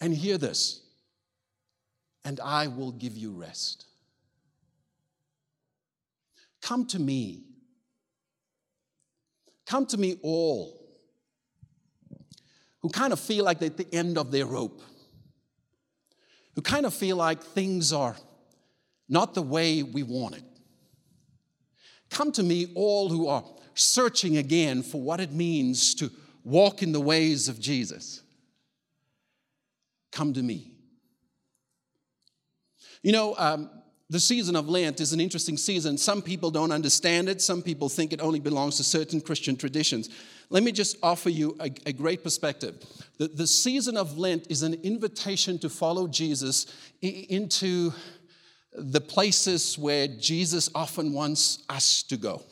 And 0.00 0.14
hear 0.14 0.38
this, 0.38 0.82
and 2.24 2.40
I 2.40 2.68
will 2.68 2.92
give 2.92 3.16
you 3.16 3.32
rest. 3.32 3.84
Come 6.62 6.86
to 6.86 6.98
me. 6.98 7.44
Come 9.66 9.84
to 9.86 9.98
me, 9.98 10.16
all 10.22 10.76
who 12.86 12.88
kind 12.90 13.12
of 13.12 13.18
feel 13.18 13.44
like 13.44 13.58
they're 13.58 13.70
at 13.70 13.76
the 13.76 13.92
end 13.92 14.16
of 14.16 14.30
their 14.30 14.46
rope 14.46 14.80
who 16.56 16.62
kind 16.62 16.86
of 16.86 16.94
feel 16.94 17.16
like 17.16 17.42
things 17.42 17.92
are 17.92 18.16
not 19.08 19.34
the 19.34 19.42
way 19.42 19.82
we 19.82 20.02
want 20.02 20.36
it. 20.36 20.42
Come 22.10 22.32
to 22.32 22.42
me, 22.42 22.72
all 22.74 23.10
who 23.10 23.28
are 23.28 23.44
searching 23.74 24.38
again 24.38 24.82
for 24.82 25.00
what 25.00 25.20
it 25.20 25.32
means 25.32 25.94
to 25.96 26.10
walk 26.44 26.82
in 26.82 26.92
the 26.92 27.00
ways 27.00 27.48
of 27.48 27.60
Jesus. 27.60 28.22
Come 30.12 30.32
to 30.32 30.42
me. 30.42 30.72
You 33.02 33.12
know, 33.12 33.34
um, 33.36 33.70
the 34.08 34.20
season 34.20 34.54
of 34.54 34.68
Lent 34.68 35.00
is 35.00 35.12
an 35.12 35.20
interesting 35.20 35.56
season. 35.56 35.98
Some 35.98 36.22
people 36.22 36.50
don't 36.50 36.70
understand 36.70 37.28
it, 37.28 37.42
some 37.42 37.62
people 37.62 37.88
think 37.88 38.12
it 38.12 38.20
only 38.20 38.38
belongs 38.38 38.76
to 38.76 38.84
certain 38.84 39.20
Christian 39.20 39.56
traditions. 39.56 40.10
Let 40.48 40.62
me 40.62 40.70
just 40.70 40.96
offer 41.02 41.28
you 41.28 41.56
a, 41.58 41.70
a 41.86 41.92
great 41.92 42.22
perspective. 42.22 42.84
The, 43.18 43.26
the 43.28 43.46
season 43.48 43.96
of 43.96 44.16
Lent 44.16 44.46
is 44.48 44.62
an 44.62 44.74
invitation 44.84 45.58
to 45.58 45.68
follow 45.68 46.06
Jesus 46.06 46.66
into 47.02 47.92
the 48.72 49.00
places 49.00 49.76
where 49.76 50.06
Jesus 50.06 50.70
often 50.74 51.12
wants 51.12 51.64
us 51.68 52.04
to 52.04 52.16
go 52.16 52.42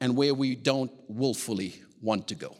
and 0.00 0.14
where 0.14 0.34
we 0.34 0.54
don't 0.54 0.92
willfully 1.08 1.80
want 2.02 2.28
to 2.28 2.34
go. 2.34 2.54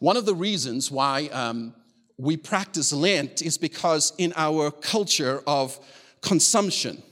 One 0.00 0.16
of 0.16 0.26
the 0.26 0.34
reasons 0.34 0.90
why 0.90 1.28
um, 1.28 1.74
we 2.16 2.36
practice 2.36 2.92
Lent 2.92 3.42
is 3.42 3.58
because 3.58 4.12
in 4.18 4.32
our 4.36 4.70
culture 4.70 5.42
of 5.46 5.78
consumption, 6.20 7.02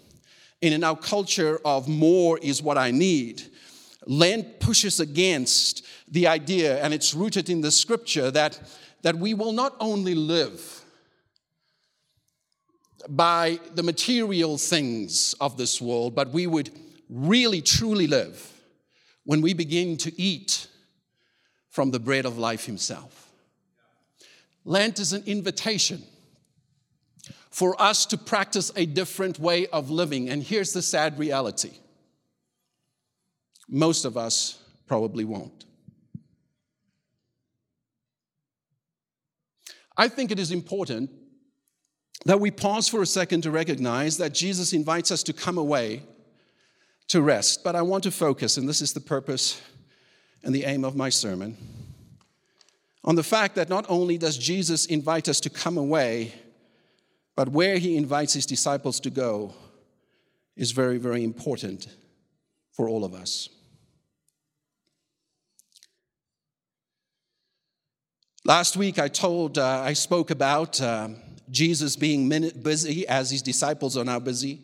and 0.62 0.72
in 0.72 0.84
our 0.84 0.96
culture 0.96 1.60
of 1.64 1.88
more 1.88 2.38
is 2.38 2.62
what 2.62 2.78
I 2.78 2.92
need, 2.92 3.42
Lent 4.06 4.60
pushes 4.60 5.00
against 5.00 5.84
the 6.08 6.26
idea, 6.26 6.82
and 6.82 6.94
it's 6.94 7.14
rooted 7.14 7.50
in 7.50 7.60
the 7.60 7.70
scripture, 7.70 8.30
that, 8.30 8.60
that 9.02 9.16
we 9.16 9.34
will 9.34 9.52
not 9.52 9.76
only 9.80 10.14
live 10.14 10.84
by 13.08 13.58
the 13.74 13.82
material 13.82 14.58
things 14.58 15.34
of 15.40 15.56
this 15.56 15.80
world, 15.80 16.14
but 16.14 16.30
we 16.30 16.46
would 16.46 16.70
really 17.08 17.60
truly 17.60 18.06
live 18.06 18.52
when 19.24 19.40
we 19.40 19.54
begin 19.54 19.96
to 19.96 20.20
eat 20.20 20.68
from 21.68 21.90
the 21.90 22.00
bread 22.00 22.24
of 22.24 22.38
life 22.38 22.66
Himself. 22.66 23.21
Lent 24.64 24.98
is 24.98 25.12
an 25.12 25.24
invitation 25.26 26.02
for 27.50 27.80
us 27.80 28.06
to 28.06 28.16
practice 28.16 28.72
a 28.76 28.86
different 28.86 29.38
way 29.38 29.66
of 29.68 29.90
living. 29.90 30.30
And 30.30 30.42
here's 30.42 30.72
the 30.72 30.82
sad 30.82 31.18
reality 31.18 31.72
most 33.68 34.04
of 34.04 34.16
us 34.16 34.62
probably 34.86 35.24
won't. 35.24 35.64
I 39.96 40.08
think 40.08 40.30
it 40.30 40.38
is 40.38 40.50
important 40.50 41.10
that 42.24 42.40
we 42.40 42.50
pause 42.50 42.88
for 42.88 43.02
a 43.02 43.06
second 43.06 43.42
to 43.42 43.50
recognize 43.50 44.18
that 44.18 44.32
Jesus 44.32 44.72
invites 44.72 45.10
us 45.10 45.22
to 45.24 45.32
come 45.32 45.58
away 45.58 46.02
to 47.08 47.20
rest. 47.20 47.64
But 47.64 47.76
I 47.76 47.82
want 47.82 48.04
to 48.04 48.10
focus, 48.10 48.56
and 48.56 48.68
this 48.68 48.80
is 48.80 48.92
the 48.92 49.00
purpose 49.00 49.60
and 50.42 50.54
the 50.54 50.64
aim 50.64 50.84
of 50.84 50.96
my 50.96 51.08
sermon, 51.08 51.56
on 53.04 53.16
the 53.16 53.22
fact 53.22 53.56
that 53.56 53.68
not 53.68 53.84
only 53.88 54.16
does 54.16 54.38
Jesus 54.38 54.86
invite 54.86 55.28
us 55.28 55.40
to 55.40 55.50
come 55.50 55.76
away, 55.76 56.32
but 57.34 57.48
where 57.48 57.78
he 57.78 57.96
invites 57.96 58.34
his 58.34 58.46
disciples 58.46 59.00
to 59.00 59.10
go 59.10 59.54
is 60.56 60.72
very, 60.72 60.98
very 60.98 61.24
important 61.24 61.88
for 62.72 62.88
all 62.88 63.04
of 63.04 63.14
us. 63.14 63.48
Last 68.44 68.76
week, 68.76 68.98
I 68.98 69.08
told, 69.08 69.56
uh, 69.56 69.80
I 69.80 69.92
spoke 69.92 70.30
about 70.30 70.80
uh, 70.80 71.10
Jesus 71.48 71.96
being 71.96 72.28
busy 72.28 73.06
as 73.06 73.30
his 73.30 73.40
disciples 73.40 73.96
are 73.96 74.04
now 74.04 74.18
busy, 74.18 74.60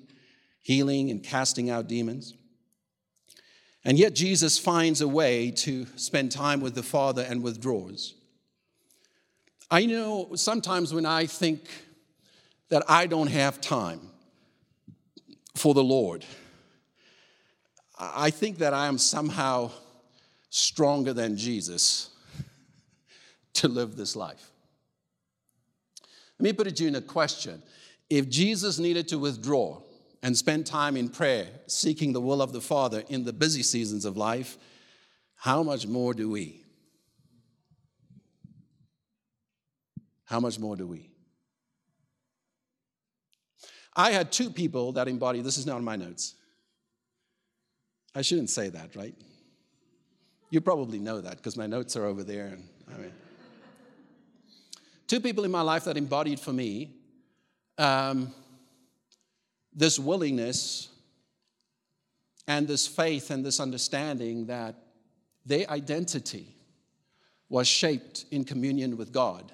healing 0.61 1.11
and 1.11 1.23
casting 1.23 1.71
out 1.71 1.87
demons. 1.87 2.35
And 3.85 3.97
yet, 3.97 4.15
Jesus 4.15 4.59
finds 4.59 5.01
a 5.01 5.09
way 5.09 5.53
to 5.53 5.87
spend 5.95 6.33
time 6.33 6.61
with 6.61 6.75
the 6.75 6.83
Father 6.83 7.23
and 7.23 7.43
withdraws. 7.43 8.15
I 9.71 9.85
know 9.85 10.31
sometimes 10.35 10.95
when 10.95 11.05
I 11.05 11.27
think 11.27 11.69
that 12.71 12.83
I 12.89 13.07
don't 13.07 13.29
have 13.29 13.61
time 13.61 14.01
for 15.55 15.75
the 15.75 15.85
Lord, 15.85 16.25
I 17.99 18.31
think 18.31 18.59
that 18.59 18.73
I 18.73 18.87
am 18.87 18.97
somehow 18.97 19.71
stronger 20.51 21.13
than 21.13 21.37
Jesus 21.37 22.11
to 23.55 23.69
live 23.69 23.97
this 23.97 24.17
life. 24.17 24.51
Let 26.39 26.45
me 26.45 26.53
put 26.53 26.69
it 26.69 26.77
to 26.77 26.85
you 26.85 26.89
in 26.89 26.95
a 26.95 27.01
question. 27.01 27.63
If 28.09 28.29
Jesus 28.29 28.79
needed 28.79 29.09
to 29.09 29.19
withdraw 29.19 29.83
and 30.23 30.37
spend 30.37 30.67
time 30.67 30.97
in 30.97 31.09
prayer, 31.09 31.49
seeking 31.67 32.13
the 32.13 32.21
will 32.21 32.41
of 32.41 32.53
the 32.53 32.61
Father 32.61 33.03
in 33.09 33.25
the 33.25 33.33
busy 33.33 33.63
seasons 33.63 34.05
of 34.05 34.17
life, 34.17 34.57
how 35.35 35.63
much 35.63 35.87
more 35.87 36.15
do 36.15 36.31
we? 36.31 36.63
How 40.29 40.41
much 40.41 40.59
more 40.59 40.77
do 40.77 40.87
we? 40.87 41.09
I 43.97 44.13
had 44.13 44.31
two 44.31 44.51
people 44.51 44.93
that 44.93 45.09
embodied, 45.09 45.43
this 45.43 45.57
is 45.57 45.65
not 45.65 45.79
in 45.79 45.85
my 45.85 45.97
notes. 45.97 46.35
I 48.15 48.21
shouldn't 48.21 48.51
say 48.51 48.69
that, 48.69 48.95
right? 48.95 49.15
You 50.51 50.61
probably 50.61 50.99
know 50.99 51.23
that 51.23 51.39
because 51.39 51.57
my 51.57 51.67
notes 51.67 51.97
are 51.97 52.05
over 52.05 52.23
there. 52.23 52.49
And, 52.49 52.69
I 52.95 52.99
mean, 52.99 53.13
two 55.07 55.21
people 55.21 55.45
in 55.45 55.51
my 55.51 55.63
life 55.63 55.85
that 55.85 55.97
embodied 55.97 56.41
for 56.41 56.53
me 56.53 56.95
um, 57.79 58.35
this 59.73 59.99
willingness 59.99 60.89
and 62.47 62.69
this 62.69 62.87
faith 62.87 63.31
and 63.31 63.45
this 63.45 63.61
understanding 63.61 64.47
that 64.47 64.75
their 65.47 65.69
identity 65.71 66.55
was 67.49 67.67
shaped 67.67 68.27
in 68.31 68.45
communion 68.45 68.99
with 68.99 69.11
God 69.11 69.53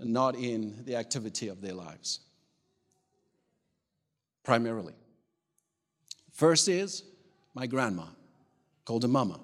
and 0.00 0.12
not 0.12 0.34
in 0.34 0.84
the 0.84 0.96
activity 0.96 1.48
of 1.48 1.60
their 1.60 1.74
lives. 1.74 2.20
Primarily. 4.42 4.94
First 6.32 6.68
is 6.68 7.04
my 7.54 7.66
grandma, 7.66 8.04
called 8.84 9.02
her 9.02 9.08
Mama. 9.08 9.40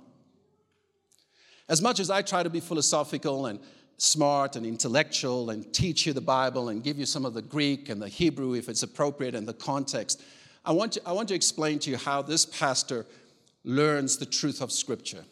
As 1.69 1.83
much 1.83 2.01
as 2.01 2.11
I 2.11 2.23
try 2.23 2.43
to 2.43 2.51
be 2.51 2.61
philosophical 2.61 3.47
and 3.47 3.59
smart 3.99 4.57
and 4.57 4.65
intellectual 4.67 5.51
and 5.51 5.73
teach 5.73 6.07
you 6.07 6.13
the 6.13 6.21
Bible 6.21 6.69
and 6.69 6.83
give 6.83 6.99
you 6.99 7.07
some 7.07 7.25
of 7.25 7.35
the 7.35 7.43
Greek 7.43 7.89
and 7.89 8.01
the 8.01 8.09
Hebrew 8.09 8.55
if 8.55 8.69
it's 8.69 8.83
appropriate 8.83 9.35
and 9.35 9.47
the 9.49 9.55
context, 9.55 10.23
I 10.65 10.73
want, 10.73 10.93
to, 10.93 11.03
I 11.07 11.13
want 11.13 11.29
to 11.29 11.35
explain 11.35 11.79
to 11.81 11.91
you 11.91 11.97
how 11.97 12.23
this 12.23 12.45
pastor 12.45 13.07
learns 13.65 14.17
the 14.19 14.27
truth 14.27 14.61
of 14.61 14.71
Scripture. 14.71 15.25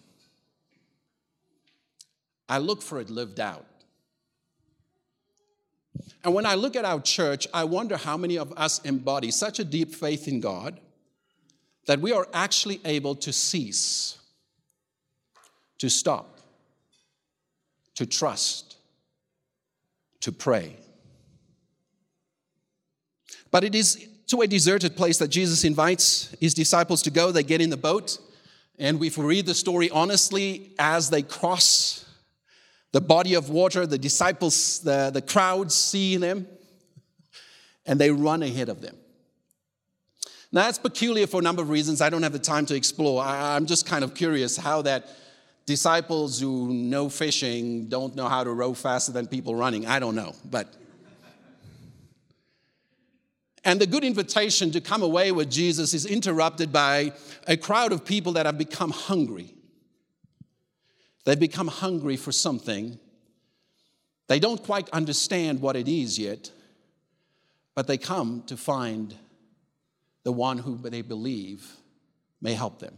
I 2.49 2.59
look 2.59 2.83
for 2.83 3.01
it 3.01 3.11
lived 3.11 3.41
out. 3.41 3.67
And 6.25 6.33
when 6.33 6.47
I 6.47 6.55
look 6.55 6.75
at 6.75 6.87
our 6.87 7.01
church, 7.01 7.47
I 7.53 7.65
wonder 7.65 7.99
how 7.99 8.17
many 8.17 8.39
of 8.39 8.53
us 8.57 8.81
embody 8.81 9.31
such 9.31 9.59
a 9.59 9.65
deep 9.65 9.95
faith 9.95 10.27
in 10.27 10.41
God 10.41 10.81
that 11.87 12.01
we 12.01 12.13
are 12.13 12.27
actually 12.33 12.81
able 12.87 13.15
to 13.17 13.31
cease, 13.31 14.19
to 15.79 15.91
stop, 15.91 16.39
to 17.97 18.07
trust, 18.07 18.77
to 20.21 20.33
pray. 20.33 20.77
But 23.51 23.63
it 23.63 23.75
is 23.75 24.09
to 24.29 24.41
a 24.41 24.47
deserted 24.47 24.97
place 24.97 25.19
that 25.19 25.29
Jesus 25.29 25.63
invites 25.63 26.35
his 26.41 26.55
disciples 26.55 27.03
to 27.03 27.11
go. 27.11 27.33
They 27.33 27.43
get 27.43 27.61
in 27.61 27.69
the 27.69 27.77
boat, 27.77 28.19
and 28.79 29.05
if 29.05 29.19
we 29.19 29.27
read 29.27 29.45
the 29.45 29.55
story 29.55 29.91
honestly, 29.91 30.73
as 30.79 31.11
they 31.11 31.21
cross 31.21 32.04
the 32.95 33.01
body 33.01 33.35
of 33.35 33.51
water, 33.51 33.89
the 33.89 33.99
disciples, 33.99 34.79
the, 34.79 35.11
the 35.13 35.21
crowds 35.21 35.75
see 35.75 36.17
them, 36.17 36.47
and 37.87 38.01
they 38.01 38.09
run 38.09 38.41
ahead 38.41 38.69
of 38.69 38.81
them. 38.81 38.97
Now, 40.53 40.67
that's 40.67 40.79
peculiar 40.79 41.27
for 41.27 41.41
a 41.41 41.43
number 41.43 41.61
of 41.61 41.71
reasons 41.71 42.01
I 42.01 42.09
don't 42.09 42.23
have 42.23 42.33
the 42.33 42.39
time 42.39 42.67
to 42.67 42.77
explore. 42.77 43.21
I'm 43.21 43.67
just 43.67 43.85
kind 43.85 44.05
of 44.05 44.15
curious 44.15 44.57
how 44.57 44.83
that 44.83 45.09
disciples 45.67 46.39
who 46.39 46.73
know 46.73 47.09
fishing 47.09 47.89
don't 47.89 48.15
know 48.15 48.29
how 48.29 48.45
to 48.45 48.53
row 48.53 48.75
faster 48.75 49.11
than 49.11 49.27
people 49.27 49.57
running. 49.57 49.87
I 49.87 49.99
don't 49.99 50.15
know, 50.15 50.33
but. 50.49 50.73
And 53.65 53.81
the 53.81 53.89
good 53.89 54.05
invitation 54.05 54.71
to 54.71 54.81
come 54.81 55.03
away 55.03 55.33
with 55.33 55.51
Jesus 55.51 55.95
is 55.95 56.07
interrupted 56.07 56.73
by 56.73 57.13
a 57.49 57.57
crowd 57.57 57.91
of 57.91 58.05
people 58.05 58.35
that 58.35 58.47
have 58.47 58.57
become 58.57 58.93
hungry. 58.93 59.54
They've 61.25 61.41
become 61.41 61.69
hungry 61.69 62.17
for 62.17 62.33
something. 62.33 62.99
They 64.27 64.39
don't 64.39 64.63
quite 64.63 64.89
understand 64.91 65.61
what 65.61 65.77
it 65.77 65.89
is 65.89 66.19
yet, 66.19 66.51
but 67.75 67.87
they 67.87 67.99
come 67.99 68.43
to 68.47 68.57
find 68.57 69.15
the 70.23 70.33
one 70.33 70.59
who 70.59 70.77
they 70.77 71.03
believe 71.03 71.77
may 72.41 72.55
help 72.55 72.79
them. 72.79 72.95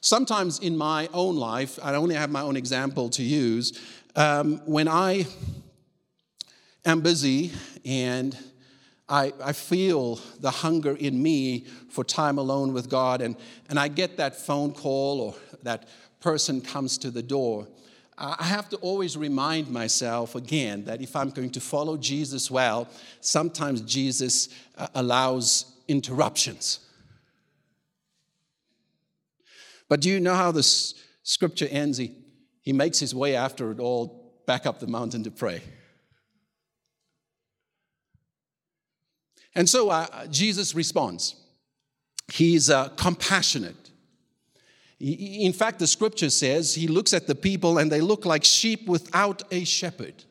Sometimes 0.00 0.58
in 0.58 0.76
my 0.76 1.08
own 1.12 1.36
life, 1.36 1.78
I 1.82 1.94
only 1.94 2.14
have 2.14 2.30
my 2.30 2.42
own 2.42 2.56
example 2.56 3.08
to 3.10 3.22
use, 3.22 3.78
um, 4.16 4.60
when 4.66 4.86
I 4.86 5.26
am 6.84 7.00
busy 7.00 7.52
and 7.84 8.36
I, 9.08 9.32
I, 9.42 9.52
feel 9.52 10.18
the 10.40 10.50
hunger 10.50 10.96
in 10.96 11.22
me 11.22 11.66
for 11.90 12.04
time 12.04 12.38
alone 12.38 12.72
with 12.72 12.88
God, 12.88 13.20
and, 13.20 13.36
and 13.68 13.78
I 13.78 13.88
get 13.88 14.16
that 14.16 14.34
phone 14.34 14.72
call 14.72 15.20
or 15.20 15.34
that 15.62 15.88
person 16.20 16.62
comes 16.62 16.96
to 16.98 17.10
the 17.10 17.22
door, 17.22 17.68
I 18.16 18.44
have 18.44 18.68
to 18.68 18.76
always 18.76 19.16
remind 19.16 19.68
myself 19.68 20.36
again 20.36 20.84
that 20.84 21.02
if 21.02 21.16
I'm 21.16 21.30
going 21.30 21.50
to 21.50 21.60
follow 21.60 21.96
Jesus 21.96 22.50
well, 22.50 22.88
sometimes 23.20 23.80
Jesus 23.80 24.48
uh, 24.78 24.86
allows 24.94 25.66
interruptions. 25.88 26.78
But 29.88 30.00
do 30.00 30.08
you 30.08 30.20
know 30.20 30.34
how 30.34 30.52
this 30.52 30.94
scripture 31.24 31.66
ends? 31.68 31.98
He, 31.98 32.12
he 32.62 32.72
makes 32.72 33.00
his 33.00 33.14
way 33.14 33.34
after 33.34 33.72
it 33.72 33.80
all 33.80 34.32
back 34.46 34.64
up 34.64 34.78
the 34.78 34.86
mountain 34.86 35.24
to 35.24 35.30
pray. 35.30 35.60
And 39.54 39.68
so 39.68 39.90
uh, 39.90 40.26
Jesus 40.26 40.74
responds. 40.74 41.36
He's 42.32 42.70
uh, 42.70 42.88
compassionate. 42.90 43.76
In 45.00 45.52
fact, 45.52 45.78
the 45.78 45.86
scripture 45.86 46.30
says 46.30 46.74
he 46.74 46.88
looks 46.88 47.12
at 47.12 47.26
the 47.26 47.34
people 47.34 47.78
and 47.78 47.90
they 47.90 48.00
look 48.00 48.24
like 48.24 48.44
sheep 48.44 48.86
without 48.86 49.42
a 49.50 49.64
shepherd. 49.64 50.24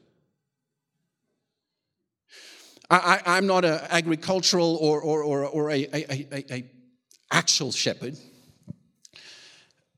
I, 2.89 3.37
am 3.37 3.47
not 3.47 3.65
an 3.65 3.79
agricultural 3.89 4.77
or, 4.79 5.01
or, 5.01 5.23
or, 5.23 5.45
or 5.45 5.71
a, 5.71 5.83
a, 5.93 6.27
a, 6.31 6.53
a 6.53 6.65
actual 7.31 7.71
shepherd, 7.71 8.15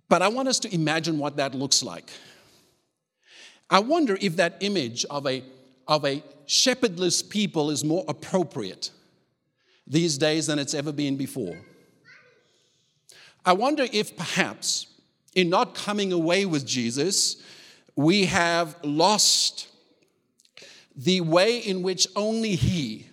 but 0.07 0.21
I 0.21 0.29
want 0.29 0.47
us 0.47 0.59
to 0.59 0.73
imagine 0.73 1.19
what 1.19 1.35
that 1.37 1.53
looks 1.53 1.83
like. 1.83 2.09
I 3.69 3.79
wonder 3.79 4.17
if 4.21 4.37
that 4.37 4.57
image 4.61 5.03
of 5.05 5.27
a, 5.27 5.43
of 5.87 6.05
a 6.05 6.23
shepherdless 6.45 7.21
people 7.21 7.69
is 7.69 7.83
more 7.83 8.05
appropriate 8.07 8.91
these 9.87 10.17
days 10.17 10.47
than 10.47 10.59
it's 10.59 10.73
ever 10.73 10.91
been 10.91 11.15
before. 11.15 11.57
I 13.45 13.53
wonder 13.53 13.85
if 13.91 14.17
perhaps 14.17 14.87
in 15.35 15.49
not 15.49 15.75
coming 15.75 16.11
away 16.11 16.45
with 16.45 16.65
Jesus, 16.65 17.41
we 17.95 18.25
have 18.25 18.75
lost 18.83 19.67
the 20.95 21.21
way 21.21 21.59
in 21.59 21.83
which 21.83 22.07
only 22.15 22.55
He 22.55 23.07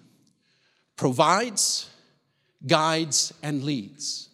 provides, 0.96 1.90
guides, 2.66 3.34
and 3.42 3.64
leads. 3.64 4.28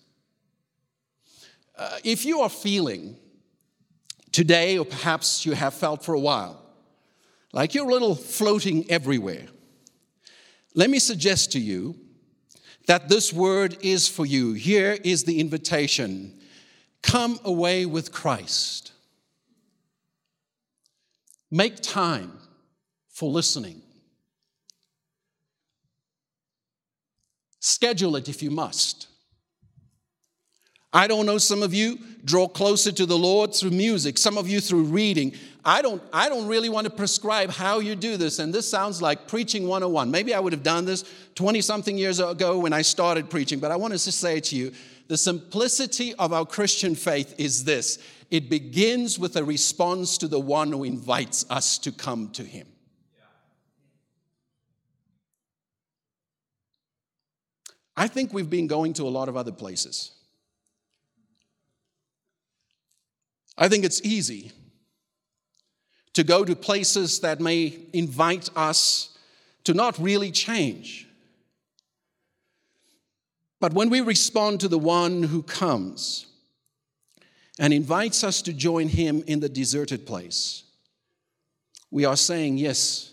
Uh, 1.77 1.99
if 2.05 2.25
you 2.25 2.41
are 2.41 2.51
feeling 2.51 3.17
today, 4.33 4.79
or 4.79 4.85
perhaps 4.85 5.47
you 5.47 5.53
have 5.53 5.73
felt 5.73 6.05
for 6.05 6.15
a 6.15 6.21
while, 6.21 6.63
like 7.53 7.75
you're 7.75 7.89
a 7.89 7.93
little 7.93 8.15
floating 8.15 8.89
everywhere, 8.91 9.47
let 10.75 10.91
me 10.91 10.99
suggest 10.99 11.53
to 11.53 11.59
you 11.59 11.97
that 12.89 13.11
this 13.11 13.33
word 13.35 13.77
is 13.83 14.09
for 14.09 14.25
you. 14.25 14.55
Here 14.55 14.99
is 15.05 15.25
the 15.25 15.39
invitation 15.39 16.35
come 17.03 17.39
away 17.45 17.87
with 17.87 18.11
Christ. 18.11 18.93
Make 21.51 21.81
time 21.81 22.33
for 23.11 23.31
listening. 23.31 23.83
Schedule 27.61 28.17
it 28.17 28.29
if 28.29 28.43
you 28.43 28.51
must. 28.51 29.07
I 30.91 31.07
don't 31.07 31.27
know, 31.27 31.39
some 31.39 31.63
of 31.63 31.75
you 31.75 31.99
draw 32.25 32.49
closer 32.49 32.91
to 32.93 33.05
the 33.05 33.19
Lord 33.19 33.55
through 33.55 33.71
music, 33.71 34.17
some 34.17 34.39
of 34.39 34.49
you 34.49 34.61
through 34.61 34.85
reading. 34.85 35.35
I 35.69 35.83
don't, 35.83 36.03
I 36.15 36.31
don't 36.31 36.47
really 36.47 36.71
want 36.71 36.87
to 36.87 36.91
prescribe 36.91 37.51
how 37.51 37.81
you 37.81 37.95
do 37.95 38.17
this, 38.17 38.39
and 38.39 38.55
this 38.55 38.67
sounds 38.67 39.03
like 39.03 39.29
preaching 39.29 39.69
101. 39.69 40.11
Maybe 40.11 40.33
I 40.33 40.41
would 40.41 40.55
have 40.55 40.63
done 40.63 40.87
this 40.87 41.05
20 41.35 41.61
something 41.61 41.99
years 41.99 42.21
ago 42.21 42.61
when 42.61 42.73
I 42.73 42.81
started 42.81 43.29
preaching, 43.29 43.59
but 43.59 43.71
I 43.71 43.77
want 43.77 43.93
to 43.93 44.03
just 44.03 44.19
say 44.19 44.41
to 44.41 44.57
you 44.57 44.73
the 45.09 45.19
simplicity 45.19 46.15
of 46.15 46.33
our 46.33 46.47
Christian 46.47 46.95
faith 46.95 47.35
is 47.37 47.65
this 47.65 47.99
it 48.31 48.49
begins 48.49 49.19
with 49.19 49.37
a 49.37 49.45
response 49.45 50.17
to 50.19 50.27
the 50.27 50.41
one 50.41 50.73
who 50.73 50.85
invites 50.85 51.45
us 51.51 51.77
to 51.81 51.93
come 51.93 52.31
to 52.31 52.45
him. 52.45 52.67
I 57.95 58.09
think 58.09 58.33
we've 58.33 58.49
been 58.49 58.69
going 58.69 58.95
to 58.95 59.03
a 59.03 59.11
lot 59.11 59.29
of 59.29 59.37
other 59.37 59.53
places. 59.53 60.13
I 63.59 63.69
think 63.69 63.85
it's 63.85 64.01
easy 64.03 64.53
to 66.19 66.25
go 66.25 66.45
to 66.45 66.57
places 66.57 67.21
that 67.21 67.39
may 67.39 67.79
invite 67.93 68.51
us 68.57 69.17
to 69.63 69.73
not 69.73 69.97
really 70.01 70.33
change. 70.33 71.07
But 73.61 73.73
when 73.73 73.89
we 73.89 74.01
respond 74.01 74.59
to 74.59 74.67
the 74.67 74.81
one 74.81 75.23
who 75.23 75.45
comes 75.45 76.27
and 77.57 77.73
invites 77.73 78.25
us 78.25 78.43
to 78.43 78.53
join 78.53 78.89
him 78.89 79.23
in 79.29 79.39
the 79.39 79.49
deserted 79.49 80.09
place, 80.09 80.65
we 81.93 82.05
are 82.05 82.17
saying 82.17 82.59
yes 82.59 83.13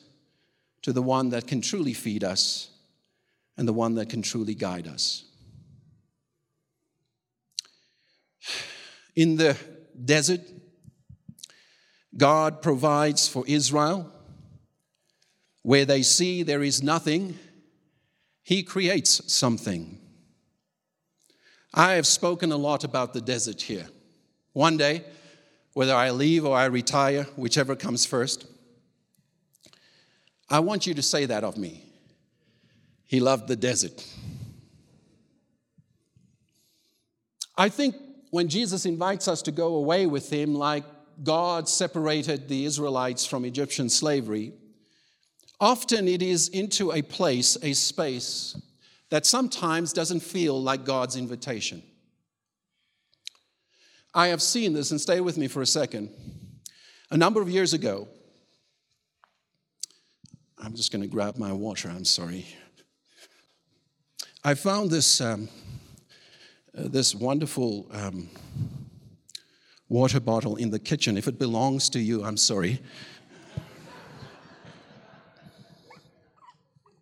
to 0.82 0.92
the 0.92 1.04
one 1.04 1.30
that 1.30 1.46
can 1.46 1.62
truly 1.62 1.94
feed 1.94 2.24
us 2.24 2.72
and 3.56 3.68
the 3.68 3.74
one 3.74 3.94
that 3.96 4.10
can 4.10 4.24
truly 4.24 4.56
guide 4.56 4.88
us. 4.88 5.26
In 9.16 9.36
the 9.36 9.56
desert, 10.04 10.42
God 12.18 12.62
provides 12.62 13.28
for 13.28 13.44
Israel. 13.48 14.12
Where 15.64 15.86
they 15.86 16.04
see 16.04 16.44
there 16.44 16.64
is 16.64 16.84
nothing, 16.84 17.38
He 18.44 18.64
creates 18.64 19.32
something. 19.34 20.00
I 21.74 21.94
have 21.94 22.08
spoken 22.08 22.52
a 22.52 22.58
lot 22.58 22.84
about 22.84 23.14
the 23.14 23.22
desert 23.22 23.62
here. 23.62 23.88
One 24.54 24.78
day, 24.78 25.04
whether 25.74 25.94
I 25.94 26.12
leave 26.12 26.46
or 26.46 26.56
I 26.56 26.66
retire, 26.66 27.24
whichever 27.36 27.76
comes 27.76 28.06
first, 28.06 28.46
I 30.50 30.60
want 30.60 30.88
you 30.88 30.94
to 30.94 31.02
say 31.02 31.26
that 31.26 31.44
of 31.44 31.58
me. 31.58 31.84
He 33.06 33.20
loved 33.20 33.48
the 33.48 33.56
desert. 33.56 34.08
I 37.58 37.70
think 37.70 37.96
when 38.32 38.48
Jesus 38.48 38.86
invites 38.86 39.28
us 39.28 39.42
to 39.44 39.52
go 39.52 39.76
away 39.76 40.06
with 40.06 40.30
him, 40.30 40.54
like 40.56 40.84
God 41.24 41.70
separated 41.70 42.48
the 42.48 42.66
Israelites 42.66 43.26
from 43.26 43.46
Egyptian 43.46 43.90
slavery, 43.90 44.54
often 45.60 46.08
it 46.08 46.22
is 46.22 46.50
into 46.50 46.92
a 46.92 47.02
place, 47.02 47.58
a 47.62 47.74
space 47.74 48.60
that 49.10 49.26
sometimes 49.26 49.94
doesn't 49.94 50.22
feel 50.22 50.62
like 50.62 50.84
God's 50.84 51.16
invitation. 51.16 51.82
I 54.14 54.28
have 54.28 54.42
seen 54.42 54.74
this, 54.74 54.92
and 54.92 55.00
stay 55.00 55.20
with 55.22 55.38
me 55.38 55.48
for 55.48 55.62
a 55.62 55.66
second. 55.66 56.10
A 57.12 57.18
number 57.18 57.42
of 57.42 57.50
years 57.50 57.74
ago, 57.74 58.08
I'm 60.58 60.74
just 60.74 60.92
going 60.92 61.02
to 61.02 61.08
grab 61.08 61.38
my 61.38 61.52
water, 61.52 61.90
I'm 61.90 62.06
sorry. 62.06 62.46
I 64.44 64.54
found 64.54 64.90
this, 64.90 65.22
um, 65.22 65.50
uh, 66.78 66.88
this 66.88 67.14
wonderful 67.14 67.88
um, 67.92 68.30
water 69.90 70.20
bottle 70.20 70.56
in 70.56 70.72
the 70.72 70.80
kitchen. 70.80 71.18
If 71.18 71.28
it 71.28 71.38
belongs 71.38 71.90
to 71.92 72.00
you, 72.00 72.24
I'm 72.24 72.38
sorry. 72.38 72.80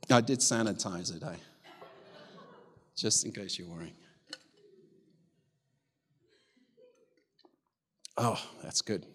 I 0.10 0.22
did 0.22 0.40
sanitize 0.40 1.16
it, 1.16 1.24
I, 1.24 1.38
just 2.96 3.26
in 3.26 3.32
case 3.32 3.58
you're 3.58 3.68
worrying. 3.68 3.94
Oh, 8.18 8.40
that's 8.62 8.82
good. 8.82 9.08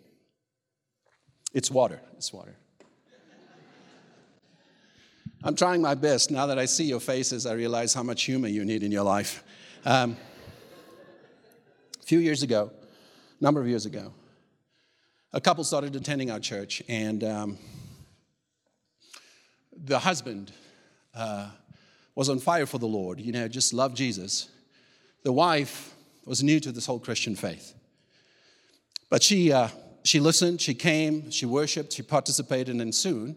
It's 1.54 1.70
water. 1.70 2.00
It's 2.16 2.32
water. 2.32 2.56
I'm 5.44 5.54
trying 5.54 5.80
my 5.80 5.94
best. 5.94 6.32
Now 6.32 6.46
that 6.46 6.58
I 6.58 6.64
see 6.64 6.84
your 6.84 6.98
faces, 6.98 7.46
I 7.46 7.52
realize 7.52 7.94
how 7.94 8.02
much 8.02 8.24
humor 8.24 8.48
you 8.48 8.64
need 8.64 8.82
in 8.82 8.90
your 8.90 9.04
life. 9.04 9.44
Um, 9.84 10.16
a 12.00 12.04
few 12.04 12.18
years 12.18 12.42
ago, 12.42 12.72
a 13.40 13.44
number 13.44 13.60
of 13.60 13.68
years 13.68 13.86
ago, 13.86 14.12
a 15.32 15.40
couple 15.40 15.62
started 15.62 15.94
attending 15.94 16.30
our 16.30 16.40
church, 16.40 16.82
and 16.88 17.22
um, 17.22 17.58
the 19.72 19.98
husband 19.98 20.52
uh, 21.14 21.50
was 22.14 22.28
on 22.28 22.38
fire 22.38 22.66
for 22.66 22.78
the 22.78 22.86
Lord, 22.86 23.20
you 23.20 23.32
know, 23.32 23.46
just 23.46 23.72
loved 23.72 23.96
Jesus. 23.96 24.48
The 25.22 25.32
wife 25.32 25.94
was 26.24 26.42
new 26.42 26.58
to 26.60 26.72
this 26.72 26.86
whole 26.86 26.98
Christian 26.98 27.36
faith. 27.36 27.74
But 29.10 29.22
she, 29.22 29.52
uh, 29.52 29.68
she 30.04 30.20
listened, 30.20 30.60
she 30.60 30.74
came, 30.74 31.30
she 31.30 31.46
worshiped, 31.46 31.92
she 31.92 32.02
participated, 32.02 32.76
and 32.76 32.94
soon 32.94 33.36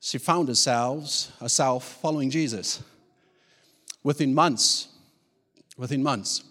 she 0.00 0.18
found 0.18 0.48
herself, 0.48 1.32
herself 1.40 1.98
following 2.00 2.30
Jesus. 2.30 2.82
Within 4.02 4.34
months, 4.34 4.88
within 5.76 6.02
months, 6.02 6.44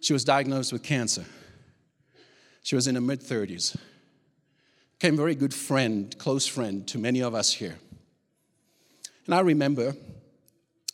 she 0.00 0.12
was 0.12 0.24
diagnosed 0.24 0.72
with 0.72 0.82
cancer. 0.82 1.24
She 2.62 2.74
was 2.74 2.86
in 2.86 2.94
her 2.94 3.00
mid 3.00 3.20
30s. 3.20 3.76
Became 4.98 5.14
a 5.14 5.16
very 5.16 5.34
good 5.34 5.52
friend, 5.52 6.16
close 6.18 6.46
friend 6.46 6.86
to 6.88 6.98
many 6.98 7.22
of 7.22 7.34
us 7.34 7.52
here. 7.52 7.76
And 9.26 9.34
I 9.34 9.40
remember 9.40 9.94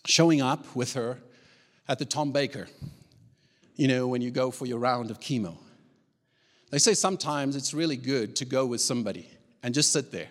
showing 0.07 0.41
up 0.41 0.75
with 0.75 0.95
her 0.95 1.19
at 1.87 1.99
the 1.99 2.05
Tom 2.05 2.33
Baker, 2.33 2.69
you 3.77 3.89
know, 3.89 4.07
when 4.07 4.23
you 4.23 4.31
go 4.31 4.51
for 4.51 4.67
your 4.67 4.79
round 4.79 5.11
of 5.11 5.21
chemo. 5.21 5.57
They 6.71 6.79
say 6.79 6.95
sometimes 6.95 7.57
it's 7.57 7.73
really 7.73 7.97
good 7.97 8.37
to 8.37 8.45
go 8.45 8.67
with 8.67 8.81
somebody 8.81 9.31
and 9.63 9.75
just 9.75 9.93
sit 9.93 10.13
there. 10.13 10.29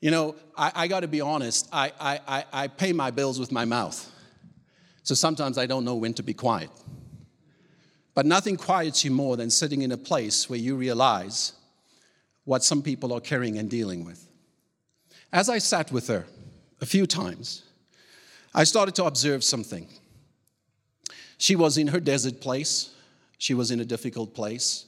You 0.00 0.12
know, 0.12 0.36
I, 0.56 0.72
I 0.74 0.88
got 0.88 1.00
to 1.00 1.08
be 1.08 1.20
honest, 1.20 1.68
I, 1.72 1.92
I, 2.00 2.44
I 2.52 2.68
pay 2.68 2.92
my 2.92 3.10
bills 3.10 3.40
with 3.40 3.50
my 3.50 3.64
mouth. 3.64 4.12
So 5.02 5.14
sometimes 5.14 5.58
I 5.58 5.66
don't 5.66 5.84
know 5.84 5.96
when 5.96 6.14
to 6.14 6.22
be 6.22 6.34
quiet. 6.34 6.70
But 8.18 8.26
nothing 8.26 8.56
quiets 8.56 9.04
you 9.04 9.12
more 9.12 9.36
than 9.36 9.48
sitting 9.48 9.82
in 9.82 9.92
a 9.92 9.96
place 9.96 10.50
where 10.50 10.58
you 10.58 10.74
realize 10.74 11.52
what 12.46 12.64
some 12.64 12.82
people 12.82 13.12
are 13.12 13.20
carrying 13.20 13.58
and 13.58 13.70
dealing 13.70 14.04
with. 14.04 14.26
As 15.32 15.48
I 15.48 15.58
sat 15.58 15.92
with 15.92 16.08
her 16.08 16.26
a 16.80 16.84
few 16.84 17.06
times, 17.06 17.62
I 18.52 18.64
started 18.64 18.96
to 18.96 19.04
observe 19.04 19.44
something. 19.44 19.86
She 21.36 21.54
was 21.54 21.78
in 21.78 21.86
her 21.86 22.00
desert 22.00 22.40
place, 22.40 22.92
she 23.38 23.54
was 23.54 23.70
in 23.70 23.78
a 23.78 23.84
difficult 23.84 24.34
place. 24.34 24.86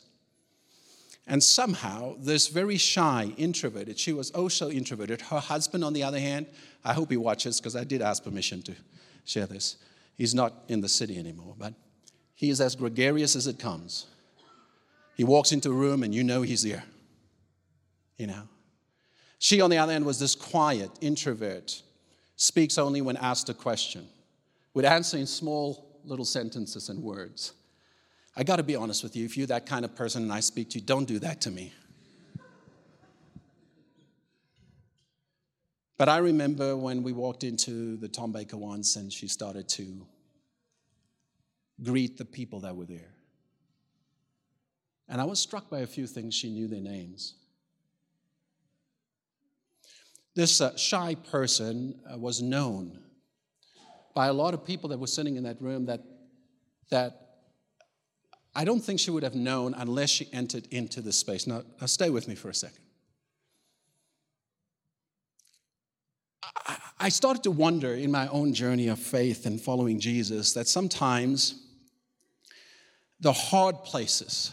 And 1.24 1.40
somehow, 1.40 2.16
this 2.18 2.48
very 2.48 2.78
shy, 2.78 3.32
introverted, 3.36 3.96
she 3.96 4.12
was 4.12 4.32
oh 4.34 4.48
so 4.48 4.72
introverted. 4.72 5.20
Her 5.20 5.38
husband, 5.38 5.84
on 5.84 5.92
the 5.92 6.02
other 6.02 6.18
hand, 6.18 6.46
I 6.84 6.94
hope 6.94 7.12
he 7.12 7.16
watches 7.16 7.60
because 7.60 7.76
I 7.76 7.84
did 7.84 8.02
ask 8.02 8.24
permission 8.24 8.60
to 8.62 8.74
share 9.24 9.46
this. 9.46 9.76
He's 10.16 10.34
not 10.34 10.64
in 10.66 10.80
the 10.80 10.88
city 10.88 11.16
anymore, 11.16 11.54
but 11.56 11.74
he 12.40 12.48
is 12.48 12.58
as 12.58 12.74
gregarious 12.74 13.36
as 13.36 13.46
it 13.46 13.58
comes. 13.58 14.06
He 15.14 15.24
walks 15.24 15.52
into 15.52 15.68
a 15.68 15.74
room 15.74 16.02
and 16.02 16.14
you 16.14 16.24
know 16.24 16.40
he's 16.40 16.62
there. 16.62 16.84
You 18.16 18.28
know? 18.28 18.48
She, 19.38 19.60
on 19.60 19.68
the 19.68 19.76
other 19.76 19.92
hand, 19.92 20.06
was 20.06 20.18
this 20.18 20.34
quiet 20.34 20.90
introvert, 21.02 21.82
speaks 22.36 22.78
only 22.78 23.02
when 23.02 23.18
asked 23.18 23.50
a 23.50 23.54
question, 23.54 24.08
would 24.72 24.86
answer 24.86 25.18
in 25.18 25.26
small 25.26 26.00
little 26.02 26.24
sentences 26.24 26.88
and 26.88 27.02
words. 27.02 27.52
I 28.34 28.42
got 28.42 28.56
to 28.56 28.62
be 28.62 28.74
honest 28.74 29.02
with 29.02 29.14
you. 29.16 29.26
If 29.26 29.36
you're 29.36 29.46
that 29.48 29.66
kind 29.66 29.84
of 29.84 29.94
person 29.94 30.22
and 30.22 30.32
I 30.32 30.40
speak 30.40 30.70
to 30.70 30.78
you, 30.78 30.84
don't 30.86 31.04
do 31.04 31.18
that 31.18 31.42
to 31.42 31.50
me. 31.50 31.74
But 35.98 36.08
I 36.08 36.16
remember 36.16 36.74
when 36.74 37.02
we 37.02 37.12
walked 37.12 37.44
into 37.44 37.98
the 37.98 38.08
Tom 38.08 38.32
Baker 38.32 38.56
once 38.56 38.96
and 38.96 39.12
she 39.12 39.28
started 39.28 39.68
to 39.68 40.06
greet 41.82 42.18
the 42.18 42.24
people 42.24 42.60
that 42.60 42.76
were 42.76 42.84
there. 42.84 43.14
And 45.08 45.20
I 45.20 45.24
was 45.24 45.40
struck 45.40 45.68
by 45.68 45.80
a 45.80 45.86
few 45.86 46.06
things. 46.06 46.34
She 46.34 46.50
knew 46.50 46.68
their 46.68 46.80
names. 46.80 47.34
This 50.36 50.60
uh, 50.60 50.76
shy 50.76 51.16
person 51.16 51.98
uh, 52.10 52.16
was 52.16 52.40
known 52.40 53.00
by 54.14 54.28
a 54.28 54.32
lot 54.32 54.54
of 54.54 54.64
people 54.64 54.88
that 54.90 54.98
were 54.98 55.08
sitting 55.08 55.36
in 55.36 55.42
that 55.42 55.60
room 55.60 55.86
that, 55.86 56.00
that 56.90 57.30
I 58.54 58.64
don't 58.64 58.80
think 58.80 59.00
she 59.00 59.10
would 59.10 59.24
have 59.24 59.34
known 59.34 59.74
unless 59.74 60.10
she 60.10 60.28
entered 60.32 60.66
into 60.70 61.00
this 61.00 61.16
space. 61.16 61.46
Now, 61.46 61.62
now 61.80 61.86
stay 61.86 62.10
with 62.10 62.28
me 62.28 62.36
for 62.36 62.48
a 62.48 62.54
second. 62.54 62.84
I, 66.66 66.76
I 67.00 67.08
started 67.08 67.42
to 67.44 67.50
wonder 67.50 67.94
in 67.94 68.12
my 68.12 68.28
own 68.28 68.54
journey 68.54 68.88
of 68.88 69.00
faith 69.00 69.46
and 69.46 69.60
following 69.60 69.98
Jesus 69.98 70.52
that 70.54 70.68
sometimes 70.68 71.66
the 73.20 73.32
hard 73.32 73.84
places, 73.84 74.52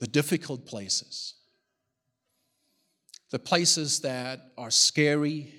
the 0.00 0.06
difficult 0.06 0.66
places, 0.66 1.34
the 3.30 3.38
places 3.38 4.00
that 4.00 4.50
are 4.58 4.70
scary, 4.70 5.54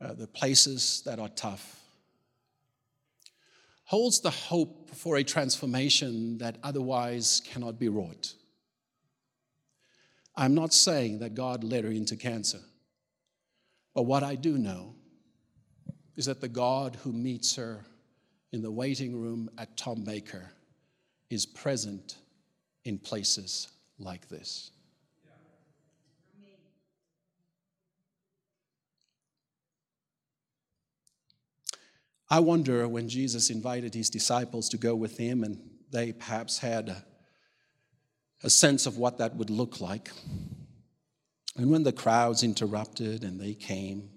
uh, 0.00 0.12
the 0.12 0.26
places 0.26 1.02
that 1.06 1.18
are 1.18 1.30
tough, 1.30 1.80
holds 3.84 4.20
the 4.20 4.30
hope 4.30 4.90
for 4.94 5.16
a 5.16 5.24
transformation 5.24 6.36
that 6.38 6.58
otherwise 6.62 7.40
cannot 7.46 7.78
be 7.78 7.88
wrought. 7.88 8.34
I'm 10.36 10.54
not 10.54 10.74
saying 10.74 11.20
that 11.20 11.34
God 11.34 11.64
led 11.64 11.84
her 11.84 11.90
into 11.90 12.16
cancer, 12.16 12.60
but 13.94 14.02
what 14.02 14.22
I 14.22 14.34
do 14.34 14.58
know 14.58 14.94
is 16.16 16.26
that 16.26 16.42
the 16.42 16.48
God 16.48 16.96
who 17.02 17.12
meets 17.12 17.56
her 17.56 17.86
in 18.52 18.62
the 18.62 18.70
waiting 18.70 19.20
room 19.20 19.50
at 19.58 19.76
Tom 19.76 20.02
Baker 20.04 20.50
is 21.30 21.44
present 21.44 22.16
in 22.84 22.98
places 22.98 23.68
like 23.98 24.28
this. 24.28 24.70
I 32.30 32.40
wonder 32.40 32.86
when 32.86 33.08
Jesus 33.08 33.48
invited 33.48 33.94
his 33.94 34.10
disciples 34.10 34.68
to 34.70 34.76
go 34.76 34.94
with 34.94 35.16
him, 35.16 35.44
and 35.44 35.58
they 35.90 36.12
perhaps 36.12 36.58
had 36.58 37.02
a, 38.42 38.50
sense 38.50 38.86
of 38.86 38.98
what 38.98 39.18
that 39.18 39.34
would 39.36 39.50
look 39.50 39.80
like. 39.80 40.10
And 41.56 41.70
when 41.70 41.82
the 41.82 41.92
crowds 41.92 42.42
interrupted 42.42 43.24
and 43.24 43.40
they 43.40 43.54
came, 43.54 44.10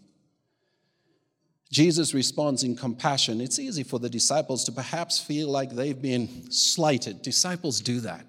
Jesus 1.72 2.14
responds 2.14 2.64
in 2.64 2.76
compassion. 2.76 3.40
It's 3.40 3.58
easy 3.58 3.84
for 3.84 3.98
the 3.98 4.10
disciples 4.10 4.66
to 4.66 4.74
perhaps 4.74 5.20
feel 5.20 5.48
like 5.48 5.72
they've 5.72 6.00
been 6.00 6.52
slighted. 6.52 7.22
Disciples 7.22 7.80
do 7.80 8.02
that. 8.02 8.26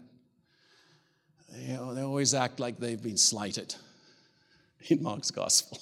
You 1.57 1.75
know, 1.75 1.95
they 1.95 2.03
always 2.03 2.35
act 2.35 2.61
like 2.61 2.79
they've 2.79 3.03
been 3.03 3.17
slighted 3.17 3.75
in 4.89 5.03
Mark's 5.03 5.33
gospel. 5.33 5.79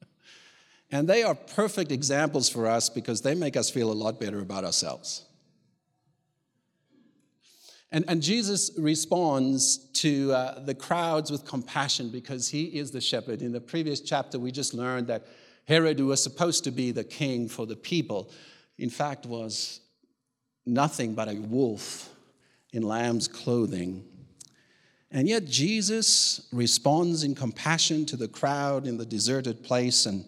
and 0.90 1.06
they 1.06 1.22
are 1.22 1.34
perfect 1.34 1.92
examples 1.92 2.48
for 2.48 2.66
us 2.66 2.88
because 2.88 3.20
they 3.20 3.34
make 3.34 3.56
us 3.56 3.68
feel 3.68 3.92
a 3.92 3.94
lot 3.94 4.18
better 4.18 4.40
about 4.40 4.64
ourselves. 4.64 5.26
And, 7.92 8.04
and 8.08 8.22
Jesus 8.22 8.70
responds 8.78 9.78
to 10.00 10.32
uh, 10.32 10.60
the 10.60 10.74
crowds 10.74 11.30
with 11.30 11.44
compassion 11.44 12.10
because 12.10 12.48
he 12.48 12.64
is 12.64 12.90
the 12.90 13.00
shepherd. 13.00 13.42
In 13.42 13.52
the 13.52 13.60
previous 13.60 14.00
chapter, 14.00 14.38
we 14.38 14.52
just 14.52 14.74
learned 14.74 15.06
that 15.06 15.26
Herod, 15.68 15.98
who 15.98 16.06
was 16.06 16.22
supposed 16.22 16.64
to 16.64 16.70
be 16.70 16.92
the 16.92 17.04
king 17.04 17.46
for 17.46 17.66
the 17.66 17.76
people, 17.76 18.30
in 18.78 18.88
fact 18.88 19.26
was 19.26 19.80
nothing 20.64 21.12
but 21.12 21.28
a 21.28 21.34
wolf 21.34 22.08
in 22.72 22.82
lamb's 22.82 23.28
clothing. 23.28 24.02
And 25.10 25.28
yet 25.28 25.44
Jesus 25.44 26.48
responds 26.52 27.22
in 27.22 27.34
compassion 27.34 28.06
to 28.06 28.16
the 28.16 28.28
crowd 28.28 28.86
in 28.86 28.96
the 28.96 29.04
deserted 29.04 29.62
place 29.62 30.06
and, 30.06 30.24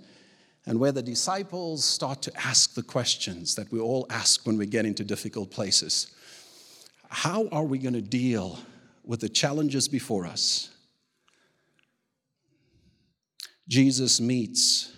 and 0.67 0.79
where 0.79 0.93
the 0.93 1.03
disciples 1.03 1.87
start 1.87 2.21
to 2.23 2.33
ask 2.37 2.75
the 2.75 2.83
questions 2.83 3.55
that 3.55 3.73
we 3.73 3.81
all 3.81 4.07
ask 4.11 4.47
when 4.47 4.59
we 4.59 4.67
get 4.67 4.85
into 4.85 5.05
difficult 5.05 5.51
places. 5.51 6.13
How 7.09 7.49
are 7.49 7.65
we 7.65 7.79
going 7.79 7.95
to 7.95 8.03
deal 8.03 8.59
with 9.05 9.21
the 9.21 9.29
challenges 9.31 9.89
before 9.89 10.27
us? 10.27 10.69
Jesus 13.67 14.21
meets 14.21 14.93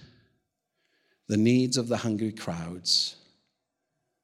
the 1.32 1.38
needs 1.38 1.78
of 1.78 1.88
the 1.88 1.96
hungry 1.96 2.30
crowds, 2.30 3.16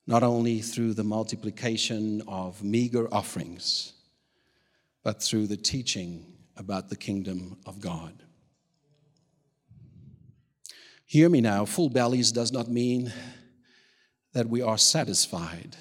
not 0.06 0.22
only 0.22 0.60
through 0.60 0.92
the 0.92 1.02
multiplication 1.02 2.20
of 2.28 2.62
meager 2.62 3.08
offerings, 3.10 3.94
but 5.02 5.22
through 5.22 5.46
the 5.46 5.56
teaching 5.56 6.26
about 6.58 6.90
the 6.90 6.96
kingdom 6.96 7.56
of 7.64 7.80
God. 7.80 8.12
Hear 11.06 11.30
me 11.30 11.40
now 11.40 11.64
full 11.64 11.88
bellies 11.88 12.30
does 12.30 12.52
not 12.52 12.68
mean 12.68 13.10
that 14.34 14.50
we 14.50 14.60
are 14.60 14.76
satisfied. 14.76 15.78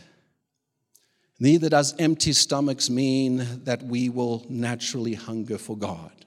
Neither 1.41 1.67
does 1.67 1.93
empty 1.99 2.31
stomachs 2.31 2.89
mean 2.89 3.65
that 3.65 3.83
we 3.83 4.07
will 4.07 4.45
naturally 4.47 5.15
hunger 5.15 5.57
for 5.57 5.77
God. 5.77 6.25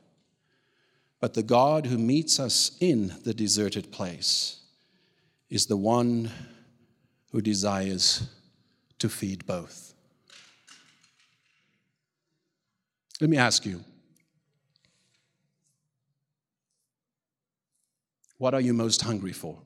But 1.21 1.33
the 1.33 1.43
God 1.43 1.87
who 1.87 1.97
meets 1.97 2.39
us 2.39 2.73
in 2.81 3.15
the 3.25 3.33
deserted 3.33 3.93
place 3.93 4.60
is 5.51 5.67
the 5.67 5.77
one 5.77 6.31
who 7.33 7.41
desires 7.41 8.29
to 8.99 9.09
feed 9.09 9.45
both. 9.47 9.95
Let 13.21 13.29
me 13.29 13.37
ask 13.37 13.67
you 13.67 13.85
what 18.39 18.55
are 18.55 18.61
you 18.61 18.73
most 18.73 19.03
hungry 19.03 19.33
for? 19.33 19.59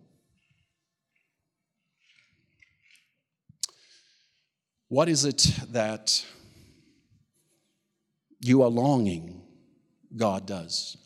What 4.89 5.09
is 5.09 5.25
it 5.25 5.49
that 5.71 6.25
you 8.41 8.63
are 8.63 8.69
longing 8.69 9.43
God 10.17 10.47
does? 10.47 10.97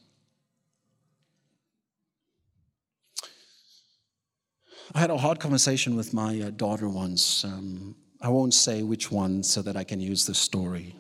I 4.95 5.01
had 5.01 5.11
a 5.11 5.19
hard 5.19 5.39
conversation 5.39 5.97
with 5.97 6.15
my 6.15 6.41
uh, 6.41 6.51
daughter 6.51 6.89
once. 6.89 7.45
Um, 7.45 7.95
I 8.23 8.31
won't 8.31 8.55
say 8.55 8.83
which 8.83 9.11
one 9.11 9.43
so 9.43 9.61
that 9.63 9.77
I 9.77 9.85
can 9.85 10.01
use 10.01 10.25
the 10.25 10.35
story. 10.35 10.95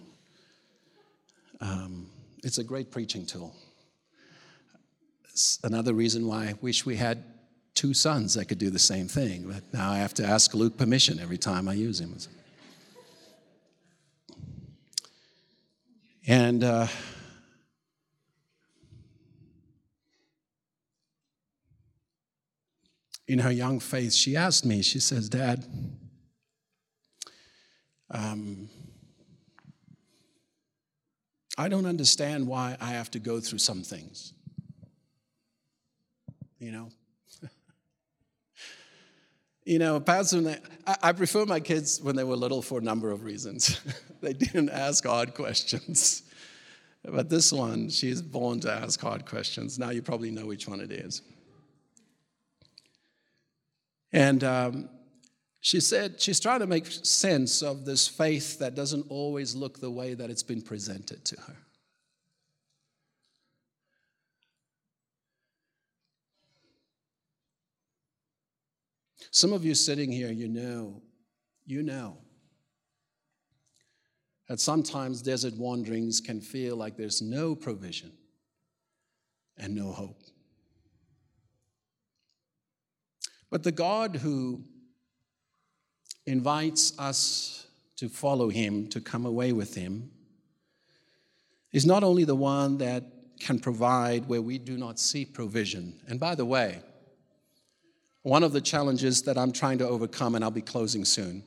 Um, 1.61 2.11
it's 2.45 2.59
a 2.59 2.65
great 2.65 2.91
preaching 2.91 3.25
tool. 3.25 3.55
It's 5.31 5.59
another 5.65 5.95
reason 5.95 6.27
why 6.27 6.49
I 6.49 6.55
wish 6.61 6.85
we 6.85 6.97
had 6.97 7.25
two 7.75 7.95
sons 7.95 8.35
that 8.35 8.45
could 8.45 8.59
do 8.59 8.69
the 8.69 8.79
same 8.79 9.09
thing, 9.09 9.51
but 9.51 9.63
now 9.73 9.91
I 9.91 9.99
have 9.99 10.13
to 10.15 10.25
ask 10.25 10.53
Luke 10.53 10.77
permission 10.77 11.19
every 11.19 11.39
time 11.39 11.67
I 11.67 11.73
use 11.73 11.99
him. 11.99 12.15
And 16.27 16.63
uh, 16.63 16.89
in 23.29 23.41
her 23.41 23.53
young 23.53 23.79
faith, 23.79 24.15
she 24.15 24.37
asked 24.37 24.65
me, 24.65 24.81
she 24.81 24.99
says, 24.99 25.29
Dad, 25.29 25.65
um, 28.11 28.71
I 31.59 31.69
don't 31.69 31.85
understand 31.85 32.47
why 32.47 32.77
I 32.81 32.93
have 32.93 33.11
to 33.13 33.19
go 33.19 33.39
through 33.39 33.59
some 33.59 33.83
things. 33.83 34.33
You 36.59 36.73
know? 36.73 36.89
you 39.67 39.79
know, 39.79 40.01
Pastor, 40.01 40.59
I, 40.87 40.97
I 41.03 41.13
prefer 41.13 41.45
my 41.45 41.61
kids 41.61 42.01
when 42.01 42.17
they 42.17 42.25
were 42.25 42.35
little 42.35 42.63
for 42.63 42.79
a 42.79 42.83
number 42.83 43.11
of 43.11 43.25
reasons. 43.25 43.79
they 44.23 44.33
didn't 44.33 44.71
ask 44.71 45.05
hard 45.05 45.35
questions. 45.35 46.23
But 47.05 47.31
this 47.31 47.53
one, 47.53 47.89
she's 47.89 48.21
born 48.21 48.59
to 48.61 48.73
ask 48.73 49.01
hard 49.01 49.25
questions. 49.25 49.79
Now 49.79 49.91
you 49.91 50.03
probably 50.03 50.33
know 50.33 50.45
which 50.47 50.67
one 50.69 50.81
it 50.81 50.91
is. 50.91 51.23
And 54.13 54.43
um, 54.43 54.89
she 55.61 55.81
said 55.81 56.21
she's 56.21 56.41
trying 56.41 56.61
to 56.61 56.67
make 56.67 56.87
sense 56.87 57.63
of 57.63 57.85
this 57.85 58.09
faith 58.09 58.59
that 58.59 58.75
doesn't 58.75 59.07
always 59.09 59.55
look 59.55 59.81
the 59.81 59.91
way 59.91 60.15
that 60.15 60.31
it's 60.31 60.43
been 60.43 60.63
presented 60.63 61.25
to 61.27 61.41
her. 61.43 61.57
Some 69.31 69.53
of 69.53 69.65
you 69.65 69.75
sitting 69.75 70.11
here, 70.11 70.33
you 70.33 70.49
know, 70.49 71.03
you 71.67 71.83
know 71.83 72.17
that 74.49 74.59
sometimes 74.59 75.21
desert 75.21 75.55
wanderings 75.59 76.21
can 76.21 76.41
feel 76.41 76.77
like 76.77 76.97
there's 76.97 77.21
no 77.21 77.55
provision 77.55 78.13
and 79.59 79.75
no 79.75 79.93
hope. 79.93 80.23
But 83.51 83.63
the 83.63 83.73
God 83.73 84.17
who 84.17 84.63
invites 86.27 86.99
us 86.99 87.67
to 87.97 88.09
follow 88.09 88.49
him, 88.49 88.89
to 88.89 89.01
come 89.01 89.27
away 89.27 89.53
with 89.53 89.75
him, 89.75 90.11
is 91.73 91.87
not 91.87 92.05
only 92.05 92.25
the 92.25 92.35
one 92.35 92.79
that 92.79 93.05
can 93.41 93.59
provide 93.59 94.29
where 94.29 94.43
we 94.43 94.59
do 94.59 94.77
not 94.77 94.99
see 94.99 95.25
provision. 95.25 96.01
And 96.09 96.19
by 96.19 96.35
the 96.35 96.45
way, 96.45 96.81
one 98.23 98.43
of 98.43 98.53
the 98.53 98.61
challenges 98.61 99.23
that 99.23 99.39
I'm 99.39 99.53
trying 99.53 99.79
to 99.79 99.89
overcome, 99.89 100.35
and 100.35 100.45
I'll 100.45 100.51
be 100.51 100.61
closing 100.61 101.05
soon, 101.05 101.43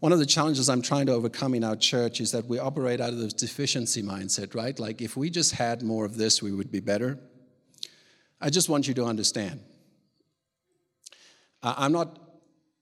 one 0.00 0.12
of 0.12 0.18
the 0.18 0.26
challenges 0.26 0.68
I'm 0.68 0.82
trying 0.82 1.06
to 1.06 1.12
overcome 1.12 1.54
in 1.54 1.62
our 1.62 1.76
church 1.76 2.20
is 2.20 2.32
that 2.32 2.46
we 2.46 2.58
operate 2.58 3.00
out 3.00 3.10
of 3.10 3.18
this 3.18 3.32
deficiency 3.32 4.02
mindset, 4.02 4.54
right? 4.54 4.78
Like 4.78 5.00
if 5.00 5.16
we 5.16 5.30
just 5.30 5.52
had 5.52 5.82
more 5.82 6.04
of 6.04 6.16
this, 6.16 6.42
we 6.42 6.52
would 6.52 6.72
be 6.72 6.80
better. 6.80 7.18
I 8.40 8.50
just 8.50 8.68
want 8.68 8.88
you 8.88 8.94
to 8.94 9.04
understand 9.04 9.60
I'm 11.62 11.92
not 11.92 12.18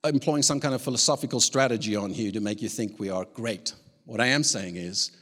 employing 0.05 0.43
some 0.43 0.61
kind 0.61 0.75
of 0.75 0.81
philosophical 0.81 1.41
strategy 1.41 1.95
on 1.95 2.11
here 2.11 2.33
to 2.33 2.41
make 2.41 2.63
you 2.63 2.69
think 2.69 2.99
we 2.99 3.11
are 3.11 3.27
great. 3.35 3.75
What 4.07 4.21
I 4.21 4.27
am 4.27 4.43
saying 4.43 4.77
is, 4.77 5.13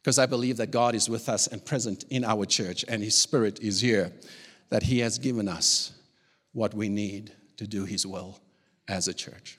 because 0.00 0.18
I 0.18 0.26
believe 0.26 0.56
that 0.58 0.70
God 0.70 0.94
is 0.94 1.08
with 1.08 1.28
us 1.28 1.48
and 1.48 1.64
present 1.64 2.04
in 2.10 2.24
our 2.24 2.46
church 2.46 2.84
and 2.86 3.02
His 3.02 3.18
Spirit 3.18 3.60
is 3.60 3.80
here, 3.80 4.12
that 4.70 4.84
He 4.84 5.00
has 5.00 5.18
given 5.18 5.48
us 5.48 5.92
what 6.52 6.74
we 6.74 6.88
need 6.88 7.32
to 7.56 7.66
do 7.66 7.84
His 7.84 8.06
will 8.06 8.38
as 8.86 9.08
a 9.08 9.14
church. 9.14 9.58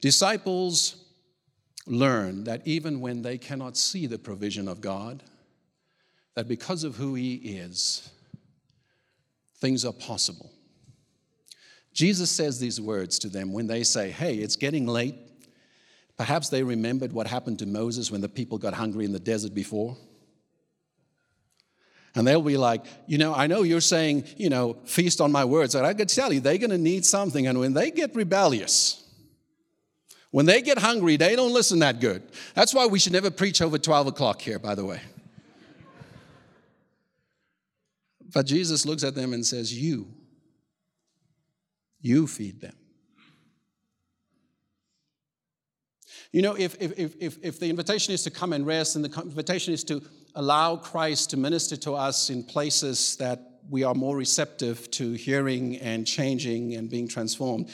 Disciples 0.00 0.96
learn 1.86 2.44
that 2.44 2.66
even 2.66 3.00
when 3.00 3.22
they 3.22 3.38
cannot 3.38 3.76
see 3.76 4.06
the 4.06 4.18
provision 4.18 4.66
of 4.68 4.80
God, 4.80 5.22
that 6.34 6.48
because 6.48 6.82
of 6.82 6.96
who 6.96 7.14
He 7.14 7.34
is, 7.36 8.10
things 9.58 9.84
are 9.84 9.92
possible. 9.92 10.50
Jesus 11.94 12.28
says 12.28 12.58
these 12.58 12.80
words 12.80 13.18
to 13.20 13.28
them 13.28 13.52
when 13.52 13.68
they 13.68 13.84
say, 13.84 14.10
Hey, 14.10 14.34
it's 14.34 14.56
getting 14.56 14.86
late. 14.86 15.14
Perhaps 16.16 16.48
they 16.48 16.62
remembered 16.62 17.12
what 17.12 17.26
happened 17.26 17.60
to 17.60 17.66
Moses 17.66 18.10
when 18.10 18.20
the 18.20 18.28
people 18.28 18.58
got 18.58 18.74
hungry 18.74 19.04
in 19.04 19.12
the 19.12 19.20
desert 19.20 19.54
before. 19.54 19.96
And 22.16 22.26
they'll 22.26 22.42
be 22.42 22.56
like, 22.56 22.84
you 23.08 23.18
know, 23.18 23.34
I 23.34 23.48
know 23.48 23.62
you're 23.62 23.80
saying, 23.80 24.24
you 24.36 24.48
know, 24.48 24.76
feast 24.84 25.20
on 25.20 25.32
my 25.32 25.44
words. 25.44 25.74
And 25.74 25.84
I 25.84 25.94
could 25.94 26.08
tell 26.08 26.32
you, 26.32 26.38
they're 26.38 26.58
going 26.58 26.70
to 26.70 26.78
need 26.78 27.04
something. 27.04 27.48
And 27.48 27.58
when 27.58 27.72
they 27.72 27.90
get 27.90 28.14
rebellious, 28.14 29.02
when 30.30 30.46
they 30.46 30.62
get 30.62 30.78
hungry, 30.78 31.16
they 31.16 31.34
don't 31.34 31.52
listen 31.52 31.80
that 31.80 32.00
good. 32.00 32.22
That's 32.54 32.72
why 32.72 32.86
we 32.86 33.00
should 33.00 33.12
never 33.12 33.32
preach 33.32 33.60
over 33.60 33.78
12 33.78 34.08
o'clock 34.08 34.40
here, 34.40 34.60
by 34.60 34.76
the 34.76 34.84
way. 34.84 35.00
But 38.32 38.46
Jesus 38.46 38.86
looks 38.86 39.02
at 39.02 39.16
them 39.16 39.32
and 39.32 39.44
says, 39.44 39.72
You 39.72 40.06
You 42.04 42.26
feed 42.26 42.60
them. 42.60 42.76
You 46.32 46.42
know, 46.42 46.54
if, 46.54 46.76
if, 46.78 47.16
if, 47.18 47.38
if 47.42 47.58
the 47.58 47.70
invitation 47.70 48.12
is 48.12 48.22
to 48.24 48.30
come 48.30 48.52
and 48.52 48.66
rest 48.66 48.94
and 48.94 49.04
the 49.04 49.22
invitation 49.22 49.72
is 49.72 49.82
to 49.84 50.02
allow 50.34 50.76
Christ 50.76 51.30
to 51.30 51.38
minister 51.38 51.76
to 51.78 51.92
us 51.94 52.28
in 52.28 52.42
places 52.42 53.16
that 53.16 53.40
we 53.70 53.84
are 53.84 53.94
more 53.94 54.18
receptive 54.18 54.90
to 54.90 55.12
hearing 55.12 55.78
and 55.78 56.06
changing 56.06 56.74
and 56.74 56.90
being 56.90 57.08
transformed, 57.08 57.70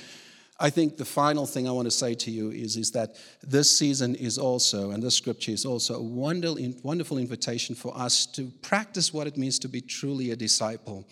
I 0.61 0.71
think 0.71 0.97
the 0.97 1.05
final 1.05 1.45
thing 1.45 1.67
I 1.67 1.73
want 1.73 1.87
to 1.87 1.91
say 1.91 2.15
to 2.15 2.31
you 2.31 2.53
is, 2.53 2.77
is 2.77 2.93
that 2.93 3.17
this 3.43 3.77
season 3.77 4.15
is 4.15 4.39
also, 4.39 4.93
and 4.93 5.03
this 5.03 5.17
scripture 5.17 5.51
is 5.51 5.65
also 5.65 5.95
a 5.95 6.03
wonderful 6.03 7.19
invitation 7.19 7.75
for 7.75 7.99
us 7.99 8.27
to 8.27 8.53
practice 8.63 9.13
what 9.13 9.27
it 9.27 9.37
means 9.37 9.59
to 9.61 9.69
be 9.69 9.81
truly 9.81 10.31
a 10.31 10.37
disciple. 10.37 11.09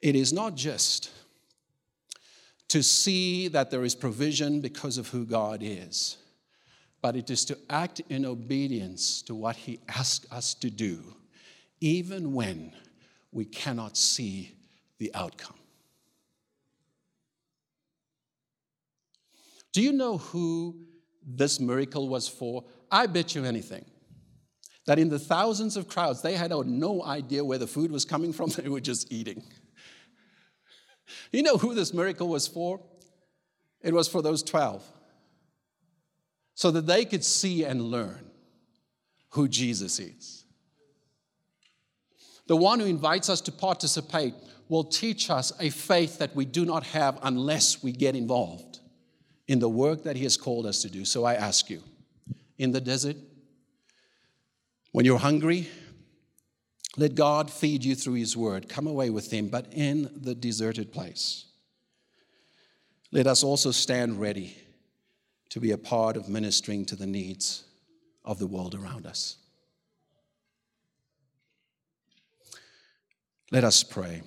It 0.00 0.14
is 0.14 0.32
not 0.32 0.54
just 0.54 1.10
to 2.72 2.82
see 2.82 3.48
that 3.48 3.70
there 3.70 3.84
is 3.84 3.94
provision 3.94 4.62
because 4.62 4.96
of 4.96 5.06
who 5.08 5.26
God 5.26 5.60
is, 5.62 6.16
but 7.02 7.16
it 7.16 7.28
is 7.28 7.44
to 7.44 7.58
act 7.68 8.00
in 8.08 8.24
obedience 8.24 9.20
to 9.20 9.34
what 9.34 9.56
He 9.56 9.78
asks 9.90 10.26
us 10.32 10.54
to 10.54 10.70
do, 10.70 11.02
even 11.82 12.32
when 12.32 12.72
we 13.30 13.44
cannot 13.44 13.98
see 13.98 14.52
the 14.96 15.14
outcome. 15.14 15.58
Do 19.72 19.82
you 19.82 19.92
know 19.92 20.16
who 20.16 20.74
this 21.26 21.60
miracle 21.60 22.08
was 22.08 22.26
for? 22.26 22.64
I 22.90 23.04
bet 23.04 23.34
you 23.34 23.44
anything 23.44 23.84
that 24.86 24.98
in 24.98 25.10
the 25.10 25.18
thousands 25.18 25.76
of 25.76 25.88
crowds, 25.88 26.22
they 26.22 26.36
had 26.36 26.52
no 26.52 27.04
idea 27.04 27.44
where 27.44 27.58
the 27.58 27.66
food 27.66 27.92
was 27.92 28.06
coming 28.06 28.32
from, 28.32 28.48
they 28.56 28.70
were 28.70 28.80
just 28.80 29.12
eating. 29.12 29.42
You 31.30 31.42
know 31.42 31.56
who 31.56 31.74
this 31.74 31.92
miracle 31.92 32.28
was 32.28 32.46
for? 32.46 32.80
It 33.82 33.92
was 33.92 34.08
for 34.08 34.22
those 34.22 34.42
12, 34.42 34.84
so 36.54 36.70
that 36.70 36.86
they 36.86 37.04
could 37.04 37.24
see 37.24 37.64
and 37.64 37.82
learn 37.82 38.30
who 39.30 39.48
Jesus 39.48 39.98
is. 39.98 40.44
The 42.46 42.56
one 42.56 42.80
who 42.80 42.86
invites 42.86 43.28
us 43.28 43.40
to 43.42 43.52
participate 43.52 44.34
will 44.68 44.84
teach 44.84 45.30
us 45.30 45.52
a 45.58 45.70
faith 45.70 46.18
that 46.18 46.34
we 46.36 46.44
do 46.44 46.64
not 46.64 46.84
have 46.84 47.18
unless 47.22 47.82
we 47.82 47.92
get 47.92 48.14
involved 48.14 48.80
in 49.48 49.58
the 49.58 49.68
work 49.68 50.04
that 50.04 50.16
He 50.16 50.22
has 50.22 50.36
called 50.36 50.66
us 50.66 50.82
to 50.82 50.90
do. 50.90 51.04
So 51.04 51.24
I 51.24 51.34
ask 51.34 51.68
you, 51.68 51.82
in 52.58 52.70
the 52.72 52.80
desert, 52.80 53.16
when 54.92 55.04
you're 55.04 55.18
hungry, 55.18 55.68
let 56.96 57.14
God 57.14 57.50
feed 57.50 57.84
you 57.84 57.94
through 57.94 58.14
His 58.14 58.36
word. 58.36 58.68
Come 58.68 58.86
away 58.86 59.10
with 59.10 59.32
Him, 59.32 59.48
but 59.48 59.66
in 59.72 60.10
the 60.14 60.34
deserted 60.34 60.92
place. 60.92 61.46
Let 63.10 63.26
us 63.26 63.42
also 63.42 63.70
stand 63.70 64.20
ready 64.20 64.56
to 65.50 65.60
be 65.60 65.70
a 65.70 65.78
part 65.78 66.16
of 66.16 66.28
ministering 66.28 66.84
to 66.86 66.96
the 66.96 67.06
needs 67.06 67.64
of 68.24 68.38
the 68.38 68.46
world 68.46 68.74
around 68.74 69.06
us. 69.06 69.36
Let 73.50 73.64
us 73.64 73.82
pray. 73.82 74.22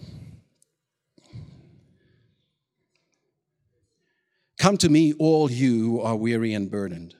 Come 4.59 4.77
to 4.77 4.89
me, 4.89 5.13
all 5.13 5.51
you 5.51 5.79
who 5.79 6.01
are 6.01 6.15
weary 6.15 6.53
and 6.53 6.69
burdened, 6.69 7.15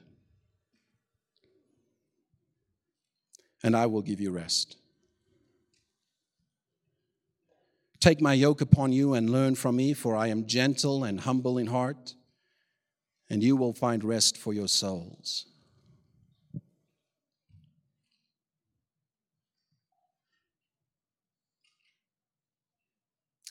and 3.62 3.76
I 3.76 3.86
will 3.86 4.02
give 4.02 4.20
you 4.20 4.30
rest. 4.30 4.76
Take 8.00 8.20
my 8.20 8.34
yoke 8.34 8.60
upon 8.60 8.92
you 8.92 9.14
and 9.14 9.30
learn 9.30 9.54
from 9.54 9.76
me, 9.76 9.94
for 9.94 10.14
I 10.16 10.28
am 10.28 10.46
gentle 10.46 11.04
and 11.04 11.20
humble 11.20 11.58
in 11.58 11.66
heart, 11.66 12.14
and 13.28 13.42
you 13.42 13.56
will 13.56 13.72
find 13.72 14.04
rest 14.04 14.36
for 14.36 14.52
your 14.52 14.68
souls. 14.68 15.46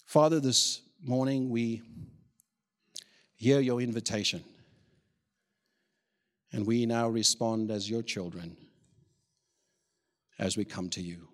Father, 0.05 0.39
this 0.39 0.81
morning 1.01 1.49
we 1.49 1.81
hear 3.35 3.59
your 3.59 3.81
invitation. 3.81 4.43
And 6.51 6.65
we 6.65 6.85
now 6.85 7.09
respond 7.09 7.69
as 7.69 7.89
your 7.89 8.01
children 8.01 8.55
as 10.39 10.55
we 10.55 10.63
come 10.63 10.89
to 10.91 11.01
you. 11.01 11.27